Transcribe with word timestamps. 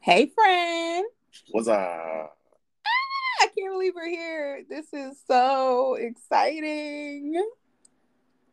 Hey, 0.00 0.30
friend. 0.32 1.04
What's 1.50 1.66
up? 1.66 2.38
I 3.40 3.46
can't 3.56 3.72
believe 3.72 3.94
we're 3.96 4.08
here. 4.08 4.64
This 4.68 4.86
is 4.92 5.18
so 5.26 5.94
exciting. 5.94 7.34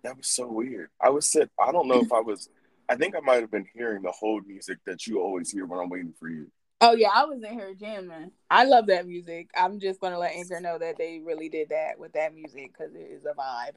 That 0.03 0.17
was 0.17 0.27
so 0.27 0.47
weird. 0.47 0.89
I 0.99 1.09
was 1.09 1.29
sit. 1.29 1.49
I 1.59 1.71
don't 1.71 1.87
know 1.87 2.01
if 2.01 2.11
I 2.11 2.19
was. 2.19 2.49
I 2.89 2.95
think 2.95 3.15
I 3.15 3.19
might 3.19 3.41
have 3.41 3.51
been 3.51 3.67
hearing 3.73 4.01
the 4.01 4.11
whole 4.11 4.41
music 4.41 4.79
that 4.85 5.05
you 5.05 5.21
always 5.21 5.51
hear 5.51 5.67
when 5.67 5.79
I'm 5.79 5.89
waiting 5.89 6.13
for 6.19 6.29
you. 6.29 6.47
Oh 6.81 6.93
yeah, 6.93 7.09
I 7.13 7.25
was 7.25 7.41
in 7.43 7.53
here 7.53 7.73
jamming. 7.73 8.31
I 8.49 8.65
love 8.65 8.87
that 8.87 9.07
music. 9.07 9.49
I'm 9.55 9.79
just 9.79 10.01
gonna 10.01 10.19
let 10.19 10.33
Anchor 10.33 10.59
know 10.59 10.79
that 10.79 10.97
they 10.97 11.21
really 11.23 11.47
did 11.47 11.69
that 11.69 11.99
with 11.99 12.13
that 12.13 12.33
music 12.33 12.73
because 12.73 12.93
it 12.95 13.07
is 13.11 13.23
a 13.25 13.33
vibe. 13.33 13.75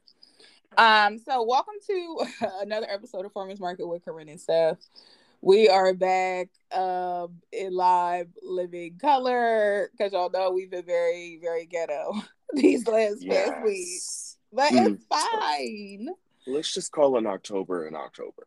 Um, 0.77 1.19
so 1.19 1.45
welcome 1.45 1.75
to 1.87 2.27
another 2.61 2.87
episode 2.91 3.27
of 3.27 3.33
Farmers 3.33 3.61
Market 3.61 3.87
with 3.87 4.05
Koren 4.05 4.29
and 4.29 4.41
Steph. 4.41 4.79
We 5.41 5.69
are 5.69 5.95
back 5.95 6.49
um 6.73 7.41
in 7.53 7.73
live 7.75 8.29
living 8.43 8.99
color 8.99 9.89
because 9.93 10.13
y'all 10.13 10.31
know 10.31 10.51
we've 10.51 10.71
been 10.71 10.85
very, 10.85 11.39
very 11.41 11.65
ghetto 11.67 12.13
these 12.53 12.87
last 12.87 13.23
Yes. 13.23 13.49
past 13.51 13.65
weeks. 13.65 14.37
But 14.53 14.73
Mm. 14.73 14.95
it's 14.95 15.05
fine. 15.07 16.09
Let's 16.47 16.73
just 16.75 16.91
call 16.93 17.17
in 17.19 17.27
October 17.27 17.87
in 17.87 17.95
October. 17.95 18.47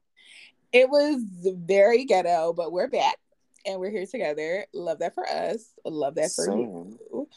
It 0.74 0.90
was 0.90 1.22
very 1.44 2.06
ghetto, 2.06 2.54
but 2.54 2.72
we're 2.72 2.88
back 2.88 3.18
and 3.66 3.80
we're 3.80 3.92
here 3.92 4.06
together. 4.06 4.66
Love 4.74 5.00
that 5.00 5.14
for 5.14 5.28
us. 5.28 5.74
Love 5.86 6.16
that 6.16 6.32
for 6.36 6.46
So- 6.46 6.58
you. 6.58 7.28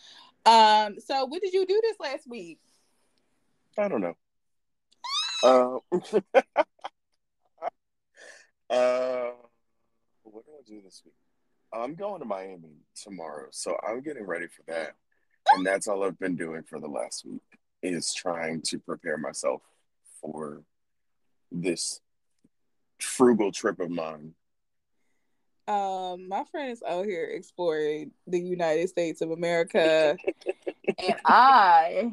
Um, 0.46 0.96
so 1.00 1.24
what 1.26 1.40
did 1.42 1.52
you 1.54 1.64
do 1.66 1.80
this 1.82 1.96
last 2.00 2.26
week? 2.28 2.58
I 3.78 3.88
don't 3.88 4.00
know. 4.00 4.14
Uh, 8.70 8.70
uh, 8.70 9.30
what 10.34 10.44
do 10.46 10.52
I 10.58 10.62
do 10.66 10.82
this 10.82 11.00
week? 11.04 11.14
I'm 11.72 11.94
going 11.94 12.18
to 12.20 12.26
Miami 12.26 12.80
tomorrow, 13.00 13.46
so 13.52 13.78
I'm 13.88 14.02
getting 14.02 14.26
ready 14.26 14.48
for 14.48 14.62
that, 14.66 14.94
and 15.52 15.64
that's 15.64 15.86
all 15.86 16.02
I've 16.02 16.18
been 16.18 16.34
doing 16.34 16.64
for 16.64 16.80
the 16.80 16.88
last 16.88 17.24
week 17.24 17.40
is 17.82 18.12
trying 18.12 18.62
to 18.62 18.78
prepare 18.80 19.16
myself 19.16 19.62
for 20.20 20.62
this 21.52 22.00
frugal 23.00 23.52
trip 23.52 23.78
of 23.78 23.90
mine. 23.90 24.34
Um, 25.68 26.28
my 26.28 26.44
friend 26.50 26.72
is 26.72 26.82
out 26.82 27.04
here 27.04 27.24
exploring 27.24 28.10
the 28.26 28.40
United 28.40 28.88
States 28.88 29.20
of 29.20 29.30
America, 29.30 30.16
and 30.98 31.16
I 31.24 32.12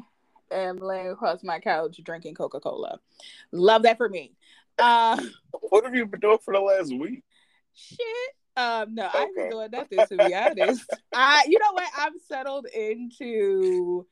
am 0.52 0.76
laying 0.76 1.08
across 1.08 1.42
my 1.42 1.58
couch 1.58 2.00
drinking 2.04 2.34
Coca 2.34 2.60
Cola. 2.60 3.00
Love 3.50 3.82
that 3.82 3.96
for 3.96 4.08
me. 4.08 4.32
Uh, 4.78 5.20
What 5.70 5.84
have 5.84 5.94
you 5.94 6.06
been 6.06 6.20
doing 6.20 6.38
for 6.38 6.54
the 6.54 6.60
last 6.60 6.94
week? 6.96 7.24
Shit. 7.74 8.06
Um, 8.56 8.94
no, 8.94 9.04
I 9.04 9.22
ain't 9.22 9.38
Okay. 9.38 9.48
doing 9.50 9.70
nothing 9.70 10.06
to 10.08 10.18
be 10.18 10.34
honest. 10.34 10.84
I, 11.12 11.44
you 11.48 11.58
know 11.58 11.72
what? 11.72 11.88
I've 11.98 12.12
settled 12.28 12.66
into 12.66 14.06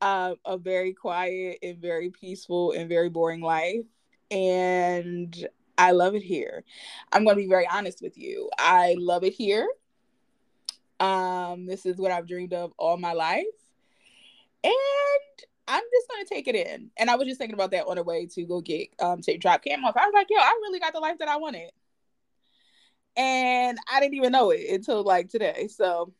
um 0.00 0.36
a 0.44 0.58
very 0.58 0.92
quiet 0.92 1.58
and 1.62 1.78
very 1.78 2.10
peaceful 2.10 2.72
and 2.72 2.88
very 2.88 3.08
boring 3.08 3.40
life, 3.40 3.86
and 4.30 5.48
I 5.78 5.92
love 5.92 6.14
it 6.14 6.22
here. 6.22 6.64
I'm 7.12 7.24
going 7.24 7.36
to 7.36 7.42
be 7.42 7.48
very 7.48 7.66
honest 7.68 8.00
with 8.02 8.16
you. 8.16 8.48
I 8.58 8.96
love 8.98 9.24
it 9.24 9.32
here. 9.32 9.68
Um, 11.00 11.66
this 11.66 11.84
is 11.86 11.96
what 11.96 12.12
I've 12.12 12.26
dreamed 12.28 12.52
of 12.52 12.72
all 12.78 12.96
my 12.96 13.12
life, 13.12 13.44
and 14.62 14.72
I'm 15.66 15.82
just 15.92 16.08
gonna 16.08 16.24
take 16.24 16.46
it 16.48 16.54
in. 16.54 16.90
And 16.96 17.10
I 17.10 17.16
was 17.16 17.26
just 17.26 17.38
thinking 17.38 17.54
about 17.54 17.70
that 17.72 17.86
on 17.86 17.96
the 17.96 18.02
way 18.02 18.26
to 18.26 18.44
go 18.44 18.60
get 18.60 18.88
um 19.00 19.20
to 19.22 19.36
drop 19.38 19.64
Cam 19.64 19.84
off. 19.84 19.96
I 19.96 20.06
was 20.06 20.14
like, 20.14 20.28
yo, 20.30 20.38
I 20.38 20.52
really 20.62 20.78
got 20.78 20.92
the 20.92 21.00
life 21.00 21.18
that 21.18 21.28
I 21.28 21.36
wanted, 21.36 21.70
and 23.16 23.78
I 23.90 24.00
didn't 24.00 24.14
even 24.14 24.32
know 24.32 24.50
it 24.50 24.68
until 24.70 25.02
like 25.02 25.28
today. 25.28 25.68
So 25.68 26.12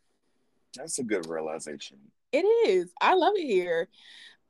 That's 0.76 0.98
a 0.98 1.04
good 1.04 1.26
realization. 1.28 1.98
it 2.32 2.44
is. 2.68 2.92
I 3.00 3.14
love 3.14 3.34
it 3.36 3.46
here. 3.46 3.88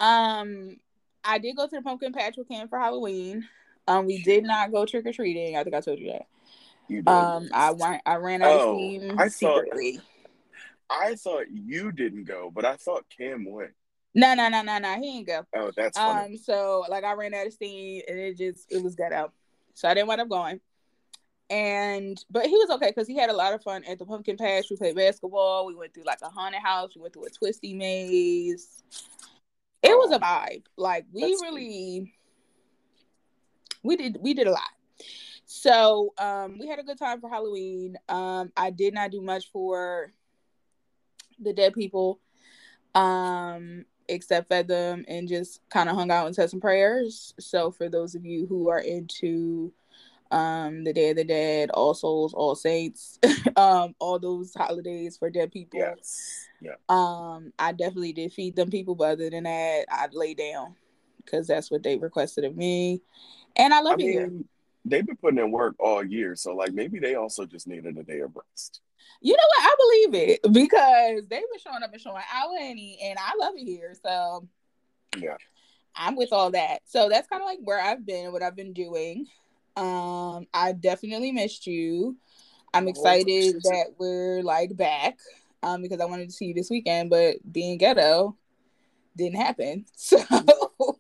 Um, 0.00 0.77
I 1.25 1.38
did 1.38 1.56
go 1.56 1.66
to 1.66 1.77
the 1.77 1.83
pumpkin 1.83 2.12
patch 2.12 2.37
with 2.37 2.49
Cam 2.49 2.69
for 2.69 2.78
Halloween. 2.78 3.49
Um, 3.87 4.06
we 4.06 4.22
did 4.22 4.44
not 4.44 4.72
go 4.72 4.87
trick 4.87 5.06
or 5.06 5.12
treating. 5.12 5.56
I 5.56 5.62
think 5.65 5.75
I 5.77 5.81
told 5.81 5.99
you 5.99 6.12
that. 6.12 6.27
You 6.88 7.03
did. 7.03 7.09
Um, 7.12 7.49
I 7.53 7.71
went. 7.72 8.03
I 8.06 8.16
ran 8.16 8.43
out 8.43 8.50
Oh, 8.50 8.72
of 8.72 8.78
steam 9.00 9.19
I 9.19 9.28
thought- 9.28 9.65
I 10.91 11.15
thought 11.15 11.50
you 11.50 11.93
didn't 11.93 12.25
go, 12.25 12.50
but 12.54 12.65
I 12.65 12.77
thought 12.77 13.04
Cam 13.16 13.47
went. 13.50 13.72
No, 14.15 14.34
no, 14.34 14.49
no, 14.49 14.62
no, 14.62 14.78
no. 14.78 14.94
He 15.00 15.19
ain't 15.19 15.27
go. 15.27 15.44
Oh, 15.56 15.71
that's 15.75 15.99
funny. 15.99 16.34
Um, 16.34 16.37
so 16.37 16.84
like 16.88 17.04
I 17.04 17.15
ran 17.15 17.34
out 17.34 17.47
of 17.47 17.53
steam 17.53 18.03
and 18.06 18.19
it 18.19 18.37
just 18.37 18.71
it 18.71 18.83
was 18.83 18.94
ghetto. 18.94 19.33
So 19.72 19.88
I 19.88 19.94
didn't 19.94 20.09
wind 20.09 20.21
up 20.21 20.28
going. 20.28 20.60
And 21.54 22.19
but 22.28 22.47
he 22.47 22.56
was 22.56 22.69
okay 22.70 22.88
because 22.88 23.06
he 23.06 23.16
had 23.16 23.31
a 23.31 23.32
lot 23.32 23.54
of 23.54 23.62
fun 23.62 23.84
at 23.84 24.00
the 24.00 24.04
pumpkin 24.04 24.37
patch. 24.37 24.66
We 24.70 24.76
played 24.76 24.97
basketball. 24.97 25.66
We 25.66 25.76
went 25.76 25.94
through 25.94 26.03
like 26.03 26.19
a 26.20 26.28
haunted 26.28 26.60
house. 26.60 26.97
We 26.97 27.03
went 27.03 27.15
through 27.15 27.26
a 27.26 27.31
twisty 27.31 27.75
maze. 27.75 28.82
It 29.81 29.97
was 29.97 30.10
a 30.10 30.19
vibe. 30.19 30.65
Like 30.76 31.06
we 31.12 31.20
That's 31.20 31.42
really 31.42 32.12
we 33.84 33.94
did 33.94 34.19
we 34.20 34.34
did 34.34 34.48
a 34.48 34.50
lot. 34.50 34.62
So 35.47 36.12
um 36.19 36.59
we 36.59 36.66
had 36.66 36.81
a 36.81 36.82
good 36.82 36.98
time 36.98 37.20
for 37.20 37.31
Halloween. 37.31 37.98
Um 38.09 38.50
I 38.56 38.71
did 38.71 38.92
not 38.92 39.12
do 39.12 39.22
much 39.22 39.53
for 39.53 40.12
the 41.38 41.53
dead 41.53 41.72
people. 41.72 42.19
Um 42.97 43.84
except 44.09 44.48
fed 44.48 44.66
them 44.66 45.04
and 45.06 45.28
just 45.28 45.60
kind 45.71 45.88
of 45.88 45.94
hung 45.94 46.10
out 46.10 46.26
and 46.26 46.34
said 46.34 46.50
some 46.50 46.60
prayers. 46.60 47.32
So 47.38 47.71
for 47.71 47.88
those 47.88 48.16
of 48.16 48.25
you 48.25 48.44
who 48.47 48.71
are 48.71 48.81
into 48.81 49.72
um 50.31 50.85
the 50.85 50.93
Day 50.93 51.11
of 51.11 51.17
the 51.17 51.25
Dead, 51.25 51.71
All 51.71 51.95
Souls, 51.95 52.35
All 52.35 52.55
Saints, 52.55 53.19
um, 53.57 53.95
all 53.99 54.19
those 54.19 54.53
holidays 54.55 55.17
for 55.17 55.31
dead 55.31 55.53
people. 55.53 55.81
yes. 55.81 56.49
Yeah. 56.61 56.75
Um, 56.89 57.53
I 57.59 57.73
definitely 57.73 58.15
did 58.15 58.33
feed 58.33 58.57
them 58.57 58.71
people, 58.71 58.95
but 58.95 59.13
other 59.13 59.29
than 59.29 59.45
that, 59.45 59.84
I'd 59.91 60.15
lay 60.15 60.33
down 60.34 60.75
because 61.25 61.47
that's 61.47 61.71
what 61.71 61.83
they 61.83 61.97
requested 61.97 62.45
of 62.45 62.57
me. 62.57 63.03
And 63.57 63.75
I 63.75 63.81
love 63.81 63.99
I 64.01 64.03
it 64.03 64.07
here. 64.07 64.29
mean, 64.29 64.49
they've 64.84 65.07
been 65.07 65.17
putting 65.17 65.39
in 65.39 65.51
work 65.51 65.75
all 65.79 66.05
year, 66.05 66.37
so 66.37 66.55
like 66.55 66.73
maybe 66.73 66.99
they 66.99 67.15
also 67.17 67.45
just 67.45 67.67
needed 67.67 67.97
a 67.99 68.03
day 68.03 68.21
of 68.21 68.34
rest. 68.34 68.81
You 69.21 69.33
know 69.33 69.43
what? 69.59 69.63
I 69.67 69.75
believe 69.79 70.29
it 70.31 70.43
because 70.53 71.27
they've 71.29 71.51
been 71.51 71.61
showing 71.63 71.83
up 71.83 71.93
and 71.93 72.01
showing 72.01 72.23
out, 72.33 72.51
and 72.61 72.79
and 72.79 73.19
I 73.19 73.33
love 73.39 73.55
it 73.57 73.65
here. 73.65 73.95
So 74.03 74.49
Yeah. 75.19 75.37
I'm 75.97 76.17
with 76.17 76.33
all 76.33 76.51
that. 76.53 76.81
So 76.87 77.09
that's 77.09 77.29
kind 77.29 77.43
of 77.43 77.47
like 77.47 77.61
where 77.63 77.81
I've 77.81 78.05
been, 78.05 78.25
and 78.25 78.33
what 78.33 78.43
I've 78.43 78.57
been 78.57 78.73
doing. 78.73 79.27
Um, 79.77 80.47
I 80.55 80.73
definitely 80.73 81.33
missed 81.33 81.67
you. 81.67 82.17
I'm 82.73 82.87
Oh, 82.87 82.91
excited 82.91 83.27
Jesus. 83.55 83.62
that 83.65 83.87
we're 83.99 84.43
like 84.43 84.77
back. 84.77 85.19
Um, 85.62 85.81
because 85.83 86.01
I 86.01 86.05
wanted 86.05 86.27
to 86.27 86.33
see 86.33 86.47
you 86.47 86.55
this 86.55 86.69
weekend, 86.71 87.09
but 87.11 87.37
being 87.51 87.79
ghetto 87.79 88.37
didn't 89.17 89.37
happen. 89.41 89.87
So 89.97 90.99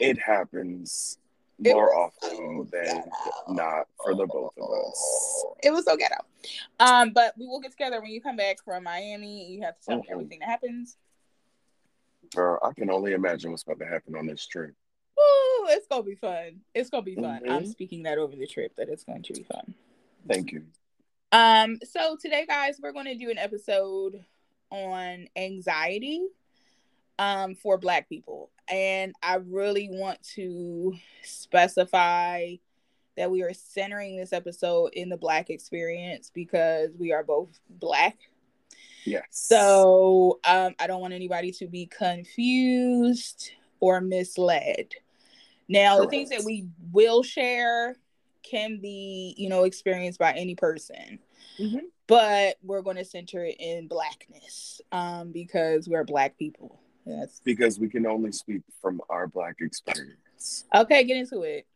It 0.00 0.16
happens 0.18 1.18
more 1.58 1.92
often 1.92 2.68
than 2.70 2.84
ghetto. 3.02 3.04
not 3.48 3.88
for 4.00 4.14
the 4.14 4.26
both 4.28 4.52
of 4.56 4.70
us. 4.70 5.44
It 5.64 5.72
was 5.72 5.84
so 5.84 5.96
ghetto. 5.96 6.14
Um, 6.78 7.10
but 7.10 7.34
we 7.36 7.46
will 7.48 7.58
get 7.60 7.72
together 7.72 8.00
when 8.00 8.10
you 8.12 8.20
come 8.20 8.36
back 8.36 8.58
from 8.64 8.84
Miami. 8.84 9.50
You 9.50 9.62
have 9.62 9.76
to 9.80 9.84
tell 9.84 9.96
me 9.96 10.02
Mhm. 10.06 10.12
everything 10.12 10.38
that 10.38 10.48
happens. 10.48 10.96
Girl, 12.32 12.60
I 12.62 12.72
can 12.74 12.90
only 12.90 13.12
imagine 13.14 13.50
what's 13.50 13.64
about 13.64 13.80
to 13.80 13.86
happen 13.86 14.14
on 14.14 14.26
this 14.26 14.46
trip. 14.46 14.74
Woo, 15.28 15.66
it's 15.68 15.86
gonna 15.86 16.02
be 16.02 16.14
fun. 16.14 16.60
It's 16.74 16.90
gonna 16.90 17.02
be 17.02 17.14
fun. 17.14 17.42
I'm 17.48 17.64
Mhm. 17.64 17.70
speaking 17.70 18.02
that 18.04 18.18
over 18.18 18.34
the 18.36 18.46
trip 18.46 18.74
that 18.76 18.88
it's 18.88 19.04
going 19.04 19.22
to 19.22 19.32
be 19.32 19.42
fun. 19.42 19.74
Thank 20.26 20.52
you. 20.52 20.66
Um, 21.32 21.78
so 21.84 22.16
today, 22.16 22.46
guys, 22.46 22.80
we're 22.82 22.92
to 23.06 23.14
do 23.14 23.30
an 23.30 23.38
episode 23.38 24.24
on 24.70 25.28
anxiety 25.36 26.26
um 27.18 27.54
for 27.54 27.78
black 27.78 28.08
people. 28.08 28.50
And 28.68 29.14
I 29.22 29.36
really 29.36 29.88
want 29.90 30.22
to 30.34 30.94
specify 31.22 32.54
that 33.16 33.30
we 33.30 33.42
are 33.42 33.52
centering 33.52 34.16
this 34.16 34.32
episode 34.32 34.92
in 34.92 35.08
the 35.08 35.16
black 35.16 35.50
experience 35.50 36.30
because 36.32 36.90
we 36.96 37.12
are 37.12 37.24
both 37.24 37.58
black. 37.68 38.16
Yes. 39.04 39.24
So 39.30 40.38
um 40.44 40.74
I 40.78 40.86
don't 40.86 41.00
want 41.00 41.14
anybody 41.14 41.50
to 41.52 41.66
be 41.66 41.86
confused 41.86 43.52
or 43.80 44.00
misled. 44.00 44.94
Now, 45.68 46.00
the 46.00 46.08
things 46.08 46.30
that 46.30 46.44
we 46.44 46.68
will 46.92 47.22
share 47.22 47.96
can 48.42 48.80
be, 48.80 49.34
you 49.36 49.48
know, 49.48 49.64
experienced 49.64 50.18
by 50.18 50.32
any 50.32 50.54
person 50.54 51.18
Mhm. 51.58 51.80
but 52.06 52.56
we're 52.62 52.82
going 52.82 52.96
to 52.96 53.04
center 53.04 53.44
it 53.44 53.56
in 53.58 53.88
blackness 53.88 54.80
um, 54.92 55.32
because 55.32 55.88
we're 55.88 56.04
black 56.04 56.38
people. 56.38 56.80
Yes. 57.04 57.40
because 57.42 57.78
we 57.80 57.88
can 57.88 58.06
only 58.06 58.32
speak 58.32 58.62
from 58.82 59.00
our 59.08 59.26
black 59.26 59.56
experience. 59.60 60.64
Okay, 60.74 61.04
get 61.04 61.16
into 61.16 61.42
it. 61.42 61.66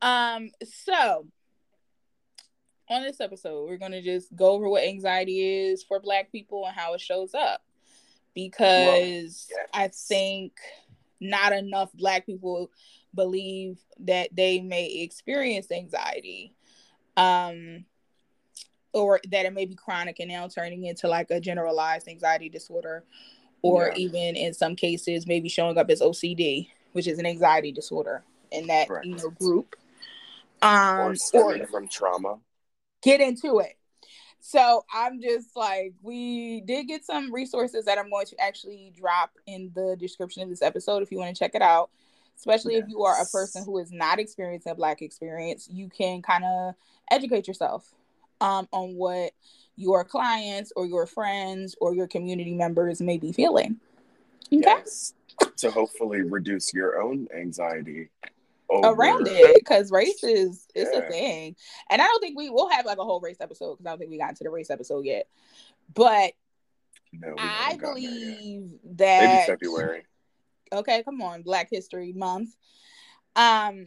Um, 0.00 0.50
so 0.64 1.26
on 2.88 3.02
this 3.02 3.20
episode, 3.20 3.68
we're 3.68 3.76
going 3.76 3.92
to 3.92 4.02
just 4.02 4.34
go 4.34 4.52
over 4.52 4.68
what 4.68 4.84
anxiety 4.84 5.66
is 5.68 5.82
for 5.82 6.00
black 6.00 6.32
people 6.32 6.64
and 6.66 6.74
how 6.74 6.94
it 6.94 7.00
shows 7.00 7.34
up 7.34 7.62
because 8.34 9.48
yes. 9.50 9.68
I 9.74 9.88
think 9.88 10.52
not 11.20 11.52
enough 11.52 11.92
black 11.92 12.24
people 12.26 12.70
believe 13.16 13.78
that 14.00 14.28
they 14.34 14.60
may 14.60 14.86
experience 15.00 15.70
anxiety. 15.72 16.54
Um 17.16 17.86
or 18.92 19.20
that 19.28 19.44
it 19.44 19.52
may 19.52 19.66
be 19.66 19.74
chronic 19.74 20.20
and 20.20 20.30
now 20.30 20.48
turning 20.48 20.84
into 20.84 21.06
like 21.06 21.30
a 21.30 21.38
generalized 21.38 22.08
anxiety 22.08 22.48
disorder 22.48 23.04
or 23.60 23.88
yeah. 23.88 23.98
even 23.98 24.36
in 24.36 24.54
some 24.54 24.74
cases 24.74 25.26
maybe 25.26 25.48
showing 25.48 25.76
up 25.76 25.90
as 25.90 26.00
OCD, 26.00 26.68
which 26.92 27.06
is 27.06 27.18
an 27.18 27.26
anxiety 27.26 27.72
disorder 27.72 28.22
in 28.50 28.66
that 28.68 28.88
right. 28.88 29.04
you 29.04 29.16
know 29.16 29.30
group. 29.30 29.76
Um, 30.62 31.14
or 31.34 31.44
or, 31.44 31.66
from 31.66 31.88
trauma. 31.88 32.38
Get 33.02 33.20
into 33.20 33.58
it. 33.58 33.76
So 34.40 34.84
I'm 34.94 35.20
just 35.20 35.56
like, 35.56 35.94
we 36.02 36.60
did 36.60 36.86
get 36.86 37.04
some 37.04 37.32
resources 37.32 37.84
that 37.86 37.98
I'm 37.98 38.08
going 38.08 38.26
to 38.26 38.40
actually 38.40 38.92
drop 38.96 39.32
in 39.46 39.72
the 39.74 39.96
description 39.98 40.42
of 40.42 40.48
this 40.48 40.62
episode 40.62 41.02
if 41.02 41.10
you 41.10 41.18
want 41.18 41.34
to 41.34 41.38
check 41.38 41.54
it 41.54 41.62
out. 41.62 41.90
Especially 42.36 42.74
yes. 42.74 42.84
if 42.84 42.90
you 42.90 43.02
are 43.02 43.20
a 43.20 43.26
person 43.26 43.64
who 43.64 43.78
is 43.78 43.90
not 43.90 44.18
experiencing 44.18 44.72
a 44.72 44.74
black 44.74 45.02
experience, 45.02 45.68
you 45.70 45.88
can 45.88 46.22
kind 46.22 46.44
of 46.44 46.74
educate 47.10 47.48
yourself 47.48 47.94
um, 48.40 48.68
on 48.72 48.94
what 48.94 49.32
your 49.76 50.04
clients 50.04 50.72
or 50.76 50.86
your 50.86 51.06
friends 51.06 51.74
or 51.80 51.94
your 51.94 52.06
community 52.06 52.54
members 52.54 53.00
may 53.00 53.18
be 53.18 53.32
feeling. 53.32 53.76
Okay. 54.52 54.62
Yes. 54.64 55.14
To 55.58 55.70
hopefully 55.70 56.22
reduce 56.22 56.72
your 56.72 57.00
own 57.00 57.28
anxiety 57.34 58.08
over... 58.70 58.88
around 58.88 59.28
it 59.28 59.54
because 59.54 59.90
race 59.90 60.22
is 60.22 60.66
it's 60.74 60.90
yeah. 60.92 61.00
a 61.00 61.10
thing 61.10 61.56
and 61.90 62.02
i 62.02 62.04
don't 62.04 62.20
think 62.20 62.36
we 62.36 62.50
will 62.50 62.68
have 62.68 62.84
like 62.84 62.98
a 62.98 63.04
whole 63.04 63.20
race 63.20 63.36
episode 63.40 63.74
because 63.74 63.86
i 63.86 63.90
don't 63.90 63.98
think 63.98 64.10
we 64.10 64.18
got 64.18 64.30
into 64.30 64.44
the 64.44 64.50
race 64.50 64.70
episode 64.70 65.04
yet 65.04 65.28
but 65.94 66.32
no, 67.12 67.34
i 67.38 67.76
believe 67.80 68.70
that 68.84 69.22
maybe 69.22 69.46
february 69.46 70.04
okay 70.72 71.02
come 71.02 71.20
on 71.22 71.42
black 71.42 71.68
history 71.70 72.12
month 72.12 72.56
um 73.36 73.86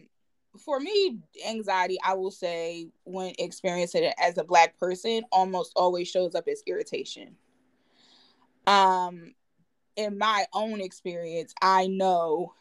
for 0.57 0.79
me, 0.79 1.19
anxiety, 1.47 1.97
I 2.03 2.13
will 2.13 2.31
say, 2.31 2.89
when 3.03 3.33
experiencing 3.37 4.03
it 4.03 4.15
as 4.19 4.37
a 4.37 4.43
black 4.43 4.77
person, 4.79 5.23
almost 5.31 5.73
always 5.75 6.07
shows 6.07 6.35
up 6.35 6.47
as 6.47 6.63
irritation. 6.65 7.35
Um, 8.65 9.33
in 9.95 10.17
my 10.17 10.45
own 10.53 10.81
experience, 10.81 11.53
I 11.61 11.87
know 11.87 12.53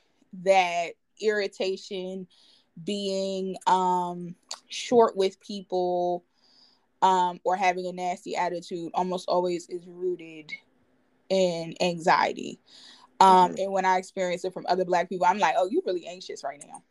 that 0.45 0.91
irritation, 1.21 2.27
being 2.85 3.57
um 3.67 4.37
short 4.69 5.17
with 5.17 5.41
people, 5.41 6.25
um, 7.03 7.41
or 7.45 7.57
having 7.57 7.87
a 7.87 7.93
nasty 7.93 8.37
attitude 8.37 8.91
almost 8.95 9.29
always 9.29 9.69
is 9.69 9.87
rooted 9.87 10.53
in 11.29 11.75
anxiety. 11.81 12.61
Um, 13.21 13.53
mm-hmm. 13.53 13.63
and 13.63 13.73
when 13.73 13.85
I 13.85 13.99
experience 13.99 14.45
it 14.45 14.53
from 14.53 14.67
other 14.69 14.85
black 14.85 15.09
people, 15.09 15.27
I'm 15.27 15.39
like, 15.39 15.55
oh, 15.59 15.69
you're 15.71 15.83
really 15.85 16.07
anxious 16.07 16.45
right 16.45 16.63
now. 16.65 16.83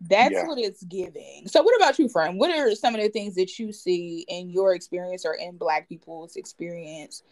That's 0.00 0.32
yeah. 0.32 0.46
what 0.46 0.58
it's 0.58 0.82
giving. 0.84 1.46
So, 1.46 1.62
what 1.62 1.76
about 1.76 1.98
you, 1.98 2.08
friend? 2.08 2.38
What 2.38 2.50
are 2.50 2.74
some 2.74 2.94
of 2.94 3.02
the 3.02 3.10
things 3.10 3.34
that 3.34 3.58
you 3.58 3.70
see 3.72 4.24
in 4.28 4.48
your 4.48 4.74
experience 4.74 5.26
or 5.26 5.34
in 5.34 5.58
Black 5.58 5.88
people's 5.88 6.36
experience 6.36 7.22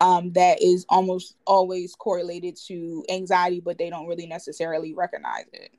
um, 0.00 0.32
that 0.32 0.62
is 0.62 0.86
almost 0.88 1.34
always 1.46 1.96
correlated 1.96 2.56
to 2.68 3.04
anxiety, 3.10 3.60
but 3.60 3.76
they 3.76 3.90
don't 3.90 4.06
really 4.06 4.26
necessarily 4.26 4.94
recognize 4.94 5.46
it? 5.52 5.72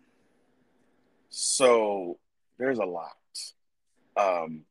So, 1.30 2.20
there's 2.58 2.80
a 2.80 2.86
lot 2.86 3.16
um, 4.18 4.64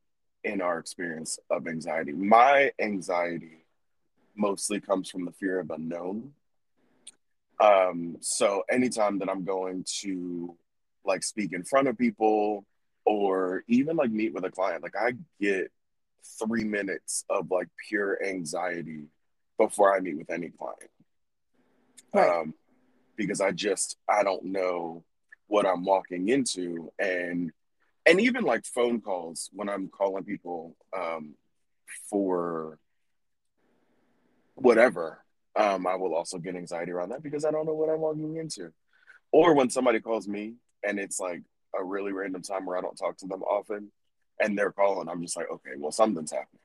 in 0.45 0.61
our 0.61 0.79
experience 0.79 1.39
of 1.51 1.67
anxiety. 1.67 2.13
My 2.13 2.73
anxiety 2.79 3.62
mostly 4.37 4.81
comes 4.81 5.11
from 5.11 5.25
the 5.25 5.33
fear 5.33 5.61
of 5.61 5.71
unknown. 5.71 6.33
Um, 7.61 8.17
so, 8.21 8.65
anytime 8.71 9.19
that 9.21 9.29
I'm 9.29 9.45
going 9.45 9.85
to 10.01 10.57
like 11.05 11.23
speak 11.23 11.53
in 11.53 11.65
front 11.65 11.89
of 11.89 11.99
people 11.99 12.65
or 13.05 13.65
even 13.67 13.97
like 13.97 14.11
meet 14.11 14.35
with 14.35 14.45
a 14.45 14.51
client. 14.51 14.83
Like 14.83 14.97
I 14.97 15.13
get 15.41 15.71
three 16.39 16.65
minutes 16.65 17.25
of 17.29 17.51
like 17.51 17.69
pure 17.89 18.25
anxiety 18.25 19.07
before 19.59 19.95
I 19.95 20.01
meet 20.01 20.19
with 20.19 20.31
any 20.31 20.51
client. 20.51 20.91
Right. 22.15 22.29
Um, 22.29 22.55
because 23.17 23.41
I 23.41 23.53
just 23.53 23.97
I 24.09 24.23
don't 24.23 24.45
know 24.45 25.05
what 25.49 25.67
I'm 25.67 25.85
walking 25.85 26.29
into 26.29 26.91
and 26.99 27.53
and 28.07 28.21
even 28.21 28.45
like 28.45 28.65
phone 28.65 29.01
calls 29.01 29.51
when 29.53 29.69
I'm 29.69 29.89
calling 29.89 30.25
people 30.25 30.77
um, 30.97 31.35
for 32.09 32.79
whatever, 34.63 35.25
um, 35.57 35.87
I 35.87 35.97
will 35.97 36.15
also 36.15 36.39
get 36.39 36.57
anxiety 36.57 36.93
around 36.93 37.11
that 37.11 37.23
because 37.23 37.45
I 37.45 37.51
don't 37.51 37.67
know 37.67 37.75
what 37.75 37.91
I'm 37.91 38.01
walking 38.01 38.37
into. 38.37 38.73
Or 39.33 39.55
when 39.55 39.71
somebody 39.71 40.01
calls 40.01 40.29
me 40.29 40.55
and 40.83 40.99
it's 40.99 41.21
like 41.21 41.43
a 41.79 41.83
really 41.83 42.13
random 42.13 42.43
time 42.43 42.67
where 42.67 42.77
I 42.77 42.81
don't 42.81 42.97
talk 42.97 43.17
to 43.19 43.27
them 43.27 43.43
often 43.43 43.91
and 44.41 44.59
they're 44.59 44.73
calling, 44.73 45.09
I'm 45.09 45.23
just 45.23 45.37
like, 45.37 45.51
okay, 45.51 45.73
well, 45.79 45.93
something's 45.93 46.33
happening. 46.33 46.61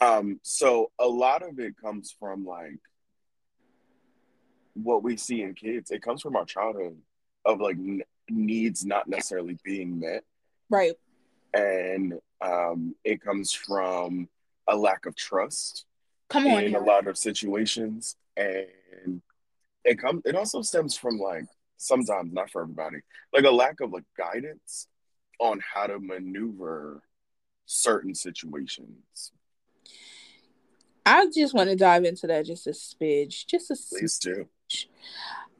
Um, 0.00 0.40
so 0.42 0.90
a 0.98 1.06
lot 1.06 1.42
of 1.42 1.58
it 1.58 1.74
comes 1.76 2.14
from 2.18 2.44
like 2.44 2.78
what 4.74 5.02
we 5.02 5.16
see 5.16 5.42
in 5.42 5.54
kids. 5.54 5.90
It 5.90 6.02
comes 6.02 6.22
from 6.22 6.36
our 6.36 6.44
childhood 6.44 6.96
of 7.44 7.60
like 7.60 7.76
n- 7.76 8.02
needs 8.28 8.84
not 8.84 9.08
necessarily 9.08 9.58
being 9.64 10.00
met. 10.00 10.24
Right. 10.68 10.94
And 11.52 12.14
um, 12.40 12.94
it 13.04 13.20
comes 13.20 13.52
from 13.52 14.28
a 14.68 14.76
lack 14.76 15.06
of 15.06 15.16
trust. 15.16 15.84
Come 16.30 16.46
on. 16.46 16.64
In 16.64 16.74
a 16.74 16.80
lot 16.80 17.06
of 17.06 17.18
situations. 17.18 18.16
And 18.36 19.20
it 19.84 19.98
comes 19.98 20.22
it 20.24 20.34
also 20.34 20.62
stems 20.62 20.96
from 20.96 21.18
like 21.18 21.44
sometimes 21.76 22.32
not 22.32 22.50
for 22.50 22.62
everybody 22.62 22.98
like 23.32 23.44
a 23.44 23.50
lack 23.50 23.80
of 23.80 23.90
like 23.90 24.04
guidance 24.16 24.86
on 25.38 25.60
how 25.74 25.86
to 25.86 25.98
maneuver 25.98 27.02
certain 27.66 28.14
situations 28.14 29.32
i 31.06 31.26
just 31.34 31.54
want 31.54 31.70
to 31.70 31.76
dive 31.76 32.04
into 32.04 32.26
that 32.26 32.44
just 32.44 32.66
a 32.66 32.70
smidge 32.70 33.46
just 33.46 33.70
a 33.70 33.76
please 33.90 34.18
do 34.18 34.46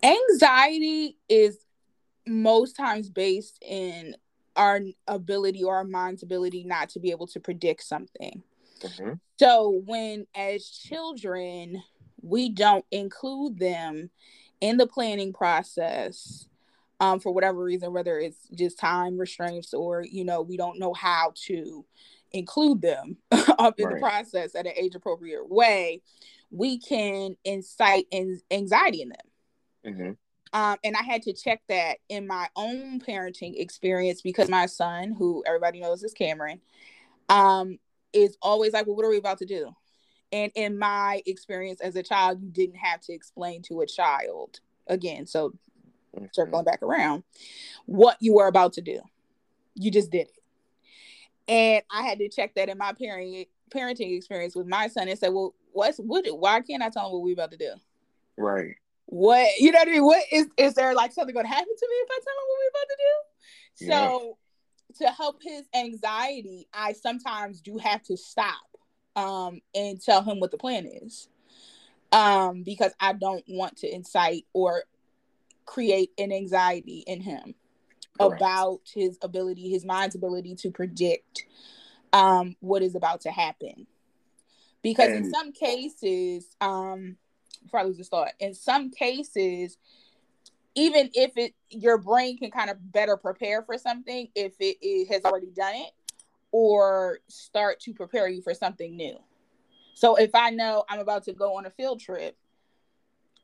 anxiety 0.02 1.16
is 1.28 1.58
most 2.26 2.76
times 2.76 3.08
based 3.08 3.58
in 3.66 4.14
our 4.56 4.80
ability 5.06 5.62
or 5.64 5.76
our 5.76 5.84
mind's 5.84 6.22
ability 6.22 6.64
not 6.64 6.88
to 6.90 7.00
be 7.00 7.10
able 7.10 7.26
to 7.26 7.40
predict 7.40 7.82
something 7.82 8.42
mm-hmm. 8.80 9.12
so 9.38 9.82
when 9.86 10.26
as 10.34 10.68
children 10.68 11.82
we 12.22 12.50
don't 12.50 12.84
include 12.90 13.58
them 13.58 14.10
in 14.60 14.76
the 14.76 14.86
planning 14.86 15.32
process 15.32 16.46
um, 17.00 17.18
for 17.18 17.32
whatever 17.32 17.62
reason, 17.62 17.92
whether 17.92 18.18
it's 18.18 18.48
just 18.54 18.78
time 18.78 19.18
restraints 19.18 19.72
or, 19.72 20.02
you 20.02 20.24
know, 20.24 20.42
we 20.42 20.56
don't 20.56 20.78
know 20.78 20.92
how 20.92 21.32
to 21.46 21.84
include 22.32 22.82
them 22.82 23.16
up 23.30 23.80
in 23.80 23.86
right. 23.86 23.94
the 23.94 24.00
process 24.00 24.54
at 24.54 24.66
an 24.66 24.72
age 24.76 24.94
appropriate 24.94 25.48
way, 25.48 26.02
we 26.50 26.78
can 26.78 27.36
incite 27.44 28.06
anxiety 28.50 29.02
in 29.02 29.08
them. 29.08 29.18
Mm-hmm. 29.86 30.10
Um, 30.52 30.76
and 30.82 30.96
I 30.96 31.02
had 31.02 31.22
to 31.22 31.32
check 31.32 31.62
that 31.68 31.98
in 32.08 32.26
my 32.26 32.48
own 32.56 33.00
parenting 33.00 33.58
experience 33.58 34.20
because 34.20 34.48
my 34.48 34.66
son, 34.66 35.14
who 35.16 35.44
everybody 35.46 35.80
knows 35.80 36.02
is 36.02 36.12
Cameron, 36.12 36.60
um, 37.28 37.78
is 38.12 38.36
always 38.42 38.72
like, 38.72 38.86
Well, 38.86 38.96
what 38.96 39.04
are 39.04 39.10
we 39.10 39.18
about 39.18 39.38
to 39.38 39.46
do? 39.46 39.74
And 40.32 40.52
in 40.54 40.78
my 40.78 41.22
experience 41.26 41.80
as 41.80 41.96
a 41.96 42.02
child, 42.02 42.40
you 42.40 42.50
didn't 42.50 42.76
have 42.76 43.00
to 43.02 43.12
explain 43.12 43.62
to 43.62 43.80
a 43.80 43.86
child 43.86 44.60
again. 44.86 45.26
So 45.26 45.50
mm-hmm. 46.16 46.26
circling 46.32 46.64
back 46.64 46.82
around, 46.82 47.24
what 47.86 48.16
you 48.20 48.34
were 48.34 48.46
about 48.46 48.74
to 48.74 48.80
do. 48.80 49.00
You 49.74 49.90
just 49.90 50.10
did 50.10 50.28
it. 50.28 50.40
And 51.48 51.82
I 51.90 52.02
had 52.02 52.18
to 52.18 52.28
check 52.28 52.54
that 52.54 52.68
in 52.68 52.78
my 52.78 52.92
parent 52.92 53.48
parenting 53.74 54.16
experience 54.16 54.54
with 54.54 54.66
my 54.66 54.88
son 54.88 55.08
and 55.08 55.18
say, 55.18 55.28
well, 55.28 55.54
what's 55.72 55.98
what 55.98 56.24
why 56.28 56.60
can't 56.60 56.82
I 56.82 56.90
tell 56.90 57.06
him 57.06 57.12
what 57.12 57.22
we're 57.22 57.32
about 57.32 57.50
to 57.52 57.56
do? 57.56 57.72
Right. 58.36 58.76
What 59.06 59.48
you 59.58 59.72
know 59.72 59.80
what 59.80 59.88
I 59.88 59.92
mean? 59.92 60.04
What 60.04 60.22
is 60.30 60.46
is 60.56 60.74
there 60.74 60.94
like 60.94 61.12
something 61.12 61.34
gonna 61.34 61.48
happen 61.48 61.64
to 61.64 61.88
me 61.88 61.96
if 61.96 62.08
I 62.10 62.18
tell 62.24 62.34
him 62.34 62.46
what 62.46 62.58
we're 62.60 62.70
about 62.70 62.88
to 62.88 62.96
do? 62.98 63.86
So 63.86 64.38
to 64.98 65.06
help 65.08 65.42
his 65.42 65.62
anxiety, 65.74 66.68
I 66.72 66.92
sometimes 66.92 67.60
do 67.60 67.78
have 67.78 68.02
to 68.04 68.16
stop 68.16 68.54
um, 69.16 69.60
and 69.74 70.00
tell 70.00 70.22
him 70.22 70.40
what 70.40 70.50
the 70.50 70.58
plan 70.58 70.86
is 70.86 71.28
um, 72.12 72.62
because 72.62 72.92
I 73.00 73.12
don't 73.12 73.44
want 73.48 73.78
to 73.78 73.92
incite 73.92 74.46
or 74.52 74.84
create 75.66 76.10
an 76.18 76.32
anxiety 76.32 77.04
in 77.06 77.20
him 77.20 77.54
Correct. 78.18 78.40
about 78.40 78.80
his 78.92 79.18
ability, 79.22 79.70
his 79.70 79.84
mind's 79.84 80.14
ability 80.14 80.56
to 80.56 80.70
predict 80.70 81.44
um, 82.12 82.56
what 82.60 82.82
is 82.82 82.94
about 82.94 83.20
to 83.22 83.30
happen. 83.30 83.86
Because 84.82 85.08
and- 85.08 85.26
in 85.26 85.30
some 85.30 85.52
cases, 85.52 86.56
um, 86.60 87.16
before 87.62 87.80
I 87.80 87.84
lose 87.84 87.98
this 87.98 88.08
thought, 88.08 88.32
in 88.40 88.54
some 88.54 88.90
cases, 88.90 89.76
even 90.74 91.10
if 91.14 91.36
it 91.36 91.54
your 91.70 91.98
brain 91.98 92.38
can 92.38 92.50
kind 92.50 92.70
of 92.70 92.92
better 92.92 93.16
prepare 93.16 93.62
for 93.62 93.78
something 93.78 94.28
if 94.34 94.52
it, 94.60 94.76
it 94.80 95.08
has 95.12 95.24
already 95.24 95.50
done 95.50 95.74
it 95.74 95.90
or 96.52 97.18
start 97.28 97.80
to 97.80 97.94
prepare 97.94 98.28
you 98.28 98.42
for 98.42 98.54
something 98.54 98.96
new. 98.96 99.16
So 99.94 100.16
if 100.16 100.34
I 100.34 100.50
know 100.50 100.84
I'm 100.88 101.00
about 101.00 101.24
to 101.24 101.32
go 101.32 101.56
on 101.56 101.66
a 101.66 101.70
field 101.70 102.00
trip, 102.00 102.36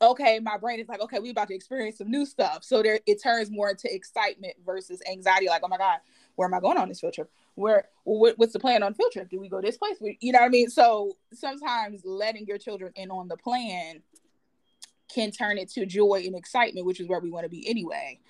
okay, 0.00 0.40
my 0.40 0.56
brain 0.56 0.80
is 0.80 0.88
like, 0.88 1.00
okay, 1.00 1.18
we 1.18 1.30
about 1.30 1.48
to 1.48 1.54
experience 1.54 1.98
some 1.98 2.10
new 2.10 2.26
stuff. 2.26 2.64
So 2.64 2.82
there 2.82 3.00
it 3.06 3.22
turns 3.22 3.50
more 3.50 3.70
into 3.70 3.92
excitement 3.94 4.54
versus 4.64 5.02
anxiety, 5.10 5.48
like, 5.48 5.62
oh 5.64 5.68
my 5.68 5.78
God, 5.78 5.98
where 6.34 6.46
am 6.46 6.54
I 6.54 6.60
going 6.60 6.78
on 6.78 6.88
this 6.88 7.00
field 7.00 7.14
trip? 7.14 7.30
Where 7.54 7.88
what, 8.04 8.38
what's 8.38 8.52
the 8.52 8.58
plan 8.58 8.82
on 8.82 8.94
field 8.94 9.12
trip? 9.12 9.30
Do 9.30 9.40
we 9.40 9.48
go 9.48 9.60
this 9.60 9.78
place? 9.78 9.96
You 10.20 10.32
know 10.32 10.40
what 10.40 10.46
I 10.46 10.50
mean? 10.50 10.68
So 10.68 11.16
sometimes 11.32 12.02
letting 12.04 12.46
your 12.46 12.58
children 12.58 12.92
in 12.96 13.10
on 13.10 13.28
the 13.28 13.36
plan 13.36 14.02
can 15.16 15.30
turn 15.30 15.56
it 15.56 15.70
to 15.70 15.86
joy 15.86 16.22
and 16.26 16.36
excitement, 16.36 16.86
which 16.86 17.00
is 17.00 17.08
where 17.08 17.20
we 17.20 17.30
want 17.30 17.44
to 17.44 17.50
be 17.50 17.68
anyway, 17.68 18.20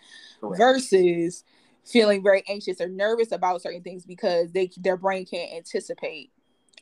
Correct. 0.41 0.59
versus 0.59 1.45
feeling 1.85 2.23
very 2.23 2.45
anxious 2.49 2.81
or 2.81 2.89
nervous 2.89 3.33
about 3.33 3.61
certain 3.63 3.83
things 3.83 4.05
because 4.05 4.53
they 4.53 4.71
their 4.79 4.97
brain 4.97 5.27
can't 5.27 5.53
anticipate 5.53 6.31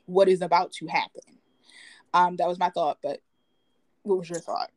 what 0.06 0.28
is 0.28 0.42
about 0.42 0.72
to 0.72 0.86
happen. 0.86 1.38
Um, 2.12 2.36
that 2.36 2.48
was 2.48 2.58
my 2.58 2.70
thought, 2.70 2.98
but 3.02 3.20
what 4.02 4.18
was 4.18 4.28
your 4.28 4.40
thought? 4.40 4.70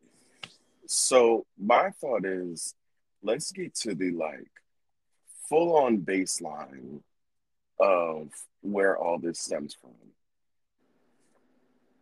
So 0.86 1.46
my 1.60 1.92
thought 1.92 2.26
is 2.26 2.74
let's 3.22 3.52
get 3.52 3.76
to 3.76 3.94
the 3.94 4.12
like 4.12 4.50
full 5.50 5.76
on 5.76 6.00
baseline 6.00 7.02
of 7.80 8.30
where 8.62 8.98
all 8.98 9.20
this 9.20 9.40
stems 9.40 9.76
from. 9.80 9.92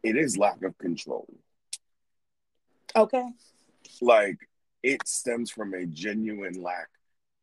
It 0.04 0.16
is 0.16 0.38
lack 0.38 0.62
of 0.64 0.78
control. 0.78 1.28
Okay. 2.96 3.26
Like 4.02 4.38
it 4.84 5.08
stems 5.08 5.50
from 5.50 5.74
a 5.74 5.86
genuine 5.86 6.62
lack 6.62 6.90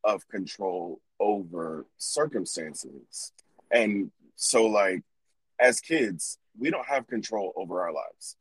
of 0.03 0.27
control 0.27 1.01
over 1.19 1.85
circumstances. 1.97 3.31
And 3.71 4.11
so, 4.35 4.65
like, 4.65 5.03
as 5.59 5.79
kids, 5.79 6.37
we 6.57 6.69
don't 6.69 6.87
have 6.87 7.07
control 7.07 7.53
over 7.55 7.81
our 7.81 7.93
lives. 7.93 8.35